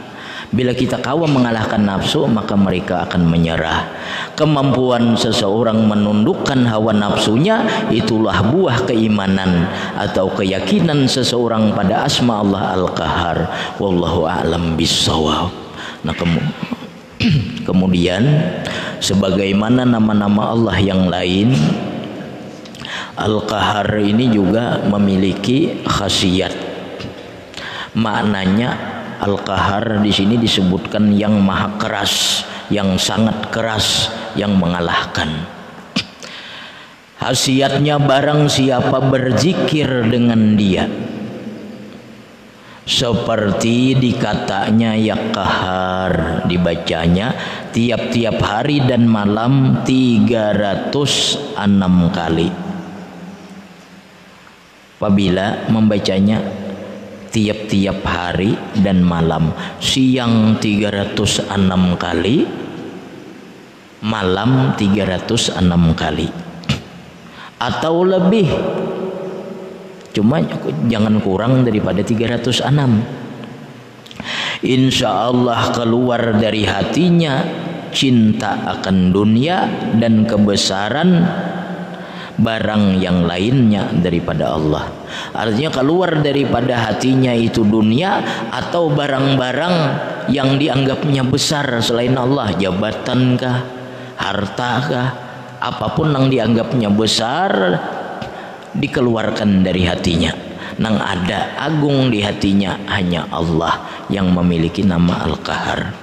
Bila 0.54 0.70
kita 0.78 1.02
kawa 1.02 1.26
mengalahkan 1.26 1.82
nafsu 1.82 2.30
maka 2.30 2.54
mereka 2.54 3.10
akan 3.10 3.26
menyerah. 3.26 3.90
Kemampuan 4.38 5.18
seseorang 5.18 5.82
menundukkan 5.90 6.70
hawa 6.70 6.94
nafsunya 6.94 7.90
itulah 7.90 8.38
buah 8.54 8.86
keimanan 8.86 9.66
atau 9.98 10.30
keyakinan 10.30 11.10
seseorang 11.10 11.74
pada 11.74 12.06
asma 12.06 12.46
Allah 12.46 12.78
Al-Qahar. 12.78 13.38
Wallahu 13.82 14.30
a'lam 14.30 14.78
bissawab. 14.78 15.50
Nah 16.06 16.14
kemudian 17.68 18.22
sebagaimana 19.02 19.90
nama-nama 19.90 20.54
Allah 20.54 20.78
yang 20.78 21.10
lain 21.10 21.50
Al-Qahar 23.18 23.90
ini 24.06 24.30
juga 24.30 24.86
memiliki 24.86 25.82
khasiat. 25.82 26.54
Maknanya 27.98 28.93
Al-Qahar 29.24 30.04
di 30.04 30.12
sini 30.12 30.36
disebutkan 30.36 31.16
yang 31.16 31.40
maha 31.40 31.80
keras, 31.80 32.44
yang 32.68 33.00
sangat 33.00 33.48
keras 33.56 34.12
yang 34.36 34.60
mengalahkan. 34.60 35.48
Hasiatnya 37.24 38.04
barang 38.04 38.52
siapa 38.52 39.00
berzikir 39.00 39.88
dengan 40.12 40.60
dia. 40.60 40.92
Seperti 42.84 43.96
dikatanya 43.96 45.00
ya 45.00 45.16
kahar 45.32 46.44
dibacanya 46.44 47.32
tiap-tiap 47.72 48.44
hari 48.44 48.84
dan 48.84 49.08
malam 49.08 49.88
306 49.88 51.64
kali. 52.12 52.52
Apabila 55.00 55.68
membacanya 55.72 56.63
tiap-tiap 57.34 58.06
hari 58.06 58.54
dan 58.80 59.02
malam. 59.02 59.50
Siang 59.82 60.62
306 60.62 61.50
kali 61.98 62.46
malam 64.06 64.78
306 64.78 65.58
kali. 65.98 66.30
Atau 67.58 68.06
lebih. 68.06 68.48
Cuma 70.14 70.38
jangan 70.86 71.18
kurang 71.26 71.66
daripada 71.66 72.06
306 72.06 72.70
Insya 74.64 75.28
Allah 75.28 75.76
keluar 75.76 76.40
dari 76.40 76.64
hatinya 76.64 77.44
cinta 77.92 78.64
akan 78.80 79.12
dunia 79.12 79.68
dan 80.00 80.24
kebesaran 80.24 81.20
barang 82.40 83.04
yang 83.04 83.28
lainnya 83.28 83.92
daripada 84.00 84.56
Allah. 84.56 84.88
Artinya 85.34 85.72
keluar 85.72 86.20
daripada 86.22 86.90
hatinya 86.90 87.32
itu 87.34 87.66
dunia 87.66 88.22
atau 88.52 88.92
barang-barang 88.92 89.76
yang 90.32 90.56
dianggapnya 90.60 91.24
besar 91.28 91.66
selain 91.80 92.16
Allah, 92.16 92.52
jabatankah, 92.56 93.58
hartakah, 94.20 95.08
apa 95.64 95.88
pun 95.96 96.12
yang 96.12 96.28
dianggapnya 96.28 96.92
besar 96.92 97.52
dikeluarkan 98.76 99.64
dari 99.64 99.88
hatinya. 99.88 100.32
Nang 100.74 100.98
ada 100.98 101.54
agung 101.62 102.10
di 102.10 102.26
hatinya 102.26 102.82
hanya 102.90 103.30
Allah 103.30 104.06
yang 104.10 104.34
memiliki 104.34 104.82
nama 104.82 105.22
Al-Qahar 105.22 106.03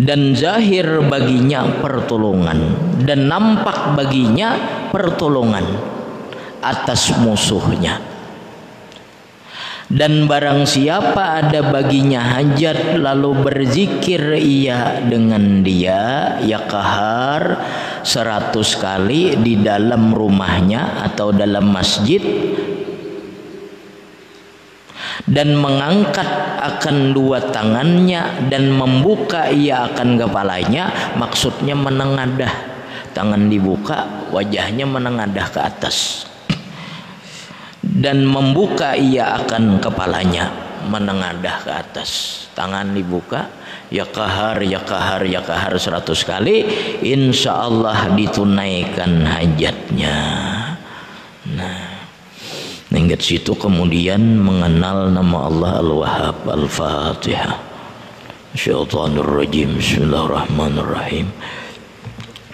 dan 0.00 0.32
zahir 0.32 1.04
baginya 1.04 1.68
pertolongan. 1.84 2.88
Dan 3.04 3.28
nampak 3.28 3.96
baginya 3.96 4.56
pertolongan 4.88 5.64
atas 6.64 7.12
musuhnya. 7.20 8.00
Dan 9.90 10.30
barang 10.30 10.70
siapa 10.70 11.42
ada 11.42 11.66
baginya 11.66 12.22
hajat 12.22 12.94
lalu 13.02 13.42
berzikir 13.42 14.38
ia 14.38 15.02
dengan 15.02 15.66
dia 15.66 16.38
ya 16.46 16.62
kahar 16.62 17.58
seratus 18.06 18.78
kali 18.78 19.34
di 19.42 19.58
dalam 19.58 20.14
rumahnya 20.14 21.10
atau 21.10 21.34
dalam 21.34 21.74
masjid 21.74 22.22
dan 25.28 25.56
mengangkat 25.58 26.28
akan 26.60 27.12
dua 27.12 27.40
tangannya 27.52 28.48
dan 28.48 28.72
membuka 28.72 29.48
ia 29.50 29.90
akan 29.90 30.16
kepalanya. 30.20 31.16
Maksudnya 31.16 31.76
menengadah. 31.76 32.70
Tangan 33.10 33.50
dibuka 33.50 34.30
wajahnya 34.30 34.86
menengadah 34.86 35.46
ke 35.50 35.60
atas. 35.60 36.28
Dan 37.80 38.28
membuka 38.28 38.94
ia 38.94 39.34
akan 39.40 39.82
kepalanya 39.82 40.52
menengadah 40.86 41.56
ke 41.64 41.70
atas. 41.74 42.10
Tangan 42.54 42.92
dibuka 42.92 43.50
ya 43.90 44.06
kahar 44.06 44.62
ya 44.62 44.80
kahar 44.84 45.24
ya 45.26 45.42
kahar 45.42 45.74
seratus 45.80 46.22
kali. 46.22 46.64
Insya 47.02 47.66
Allah 47.66 48.14
ditunaikan 48.14 49.26
hajatnya. 49.26 50.16
Nah 51.56 51.79
Hingga 52.90 53.22
situ 53.22 53.54
kemudian 53.54 54.42
mengenal 54.42 55.14
nama 55.14 55.46
Allah 55.46 55.78
Al-Wahhab 55.78 56.42
Al-Fatihah. 56.42 57.54
Syaitanur 58.58 59.30
rajim. 59.38 59.78
Bismillahirrahmanirrahim. 59.78 61.30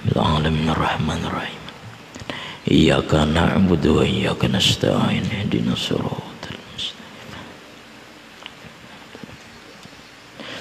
Bismillahirrahmanirrahim. 0.05 1.63
Iyyaka 2.69 3.25
na'budu 3.25 3.97
wa 3.97 4.05
iyyaka 4.05 4.53
nasta'in. 4.53 5.25
Ihdinas 5.25 5.89
siratal 5.89 6.61
mustaqim. 6.77 7.41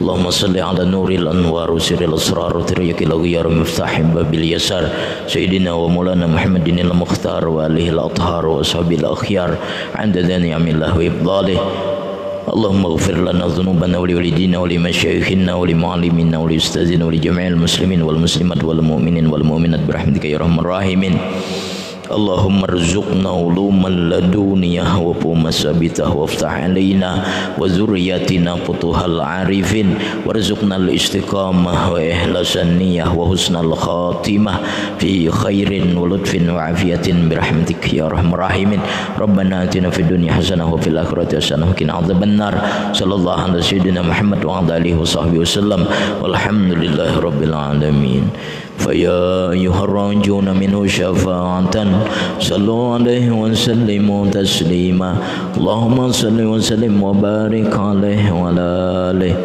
اللهم 0.00 0.30
صل 0.30 0.58
على 0.58 0.84
نور 0.84 1.10
الأنوار 1.10 1.70
وسر 1.70 2.04
الأسرار 2.04 2.56
وتريك 2.56 3.02
الأغيار 3.02 3.48
مفتاح 3.48 4.00
باب 4.00 4.34
اليسار 4.34 4.88
سيدنا 5.26 5.72
ومولانا 5.72 6.26
محمد 6.26 6.68
المختار 6.68 7.48
وآله 7.48 7.88
الأطهار 7.88 8.46
وأصحابه 8.46 8.94
الأخيار 8.96 9.50
عند 9.94 10.18
نعم 10.18 10.68
الله 10.68 10.98
وإفضاله 10.98 11.58
اللهم 12.49 12.85
اغفر 12.85 13.17
لنا 13.29 13.45
ذنوبنا 13.45 13.97
ولوالدينا 13.97 14.57
ولمشايخنا 14.57 15.53
ولمعلمينا 15.53 16.37
ولأستاذنا 16.37 17.05
ولجميع 17.05 17.47
المسلمين 17.47 18.01
والمسلمات 18.01 18.63
والمؤمنين 18.63 19.25
والمؤمنات 19.27 19.81
برحمتك 19.85 20.25
يا 20.25 20.37
أرحم 20.37 20.59
الراحمين. 20.59 21.13
اللهم 22.09 22.63
ارزقنا 22.65 23.29
علوم 23.29 23.85
اللدونية 23.85 24.97
وقوم 24.97 25.49
ثابتة 25.49 26.09
وافتح 26.09 26.49
علينا 26.65 27.11
وذرياتنا 27.61 28.55
فتوح 28.65 28.97
العارفين. 29.05 29.87
وارزقنا 30.25 30.75
الاستقامة 30.75 31.93
وإخلاص 31.93 32.57
النية 32.57 33.13
وحسن 33.13 33.55
الخاتمة 33.55 34.53
في 34.97 35.29
خير 35.29 35.69
ولطف 35.93 36.33
وعافية 36.49 37.05
برحمتك 37.29 37.93
يا 37.93 38.05
أرحم 38.09 38.33
الراحمين. 38.33 38.81
ربنا 39.19 39.63
آتنا 39.69 39.89
في 39.93 40.01
الدنيا 40.01 40.33
حسنة 40.33 40.65
وفي 40.65 40.89
الآخرة 40.89 41.29
حسنة 41.37 41.69
وقنا 41.69 41.93
عذاب 41.93 42.23
النار. 42.23 42.55
صلى 42.93 43.15
الله 43.15 43.37
على 43.37 43.61
سيدنا 43.61 44.01
محمد 44.01 44.45
وعلى 44.45 44.77
آله 44.77 44.97
وصحبه 44.97 45.45
وسلم. 45.45 45.85
والحمد 46.25 46.73
لله 46.73 47.21
رب 47.21 47.41
العالمين. 47.43 48.23
فيا 48.79 49.51
أيها 49.51 49.83
الراجون 49.83 50.47
منه 50.57 50.87
شفاعة 50.87 51.75
صلوا 52.39 52.93
عليه 52.93 53.31
وسلموا 53.31 54.21
تسليما. 54.31 55.11
اللهم 55.57 56.11
صل 56.11 56.39
وسلم 56.41 57.03
وبارك 57.03 57.73
عليه 57.79 58.23
وعلى 58.31 58.67
آله. 59.11 59.35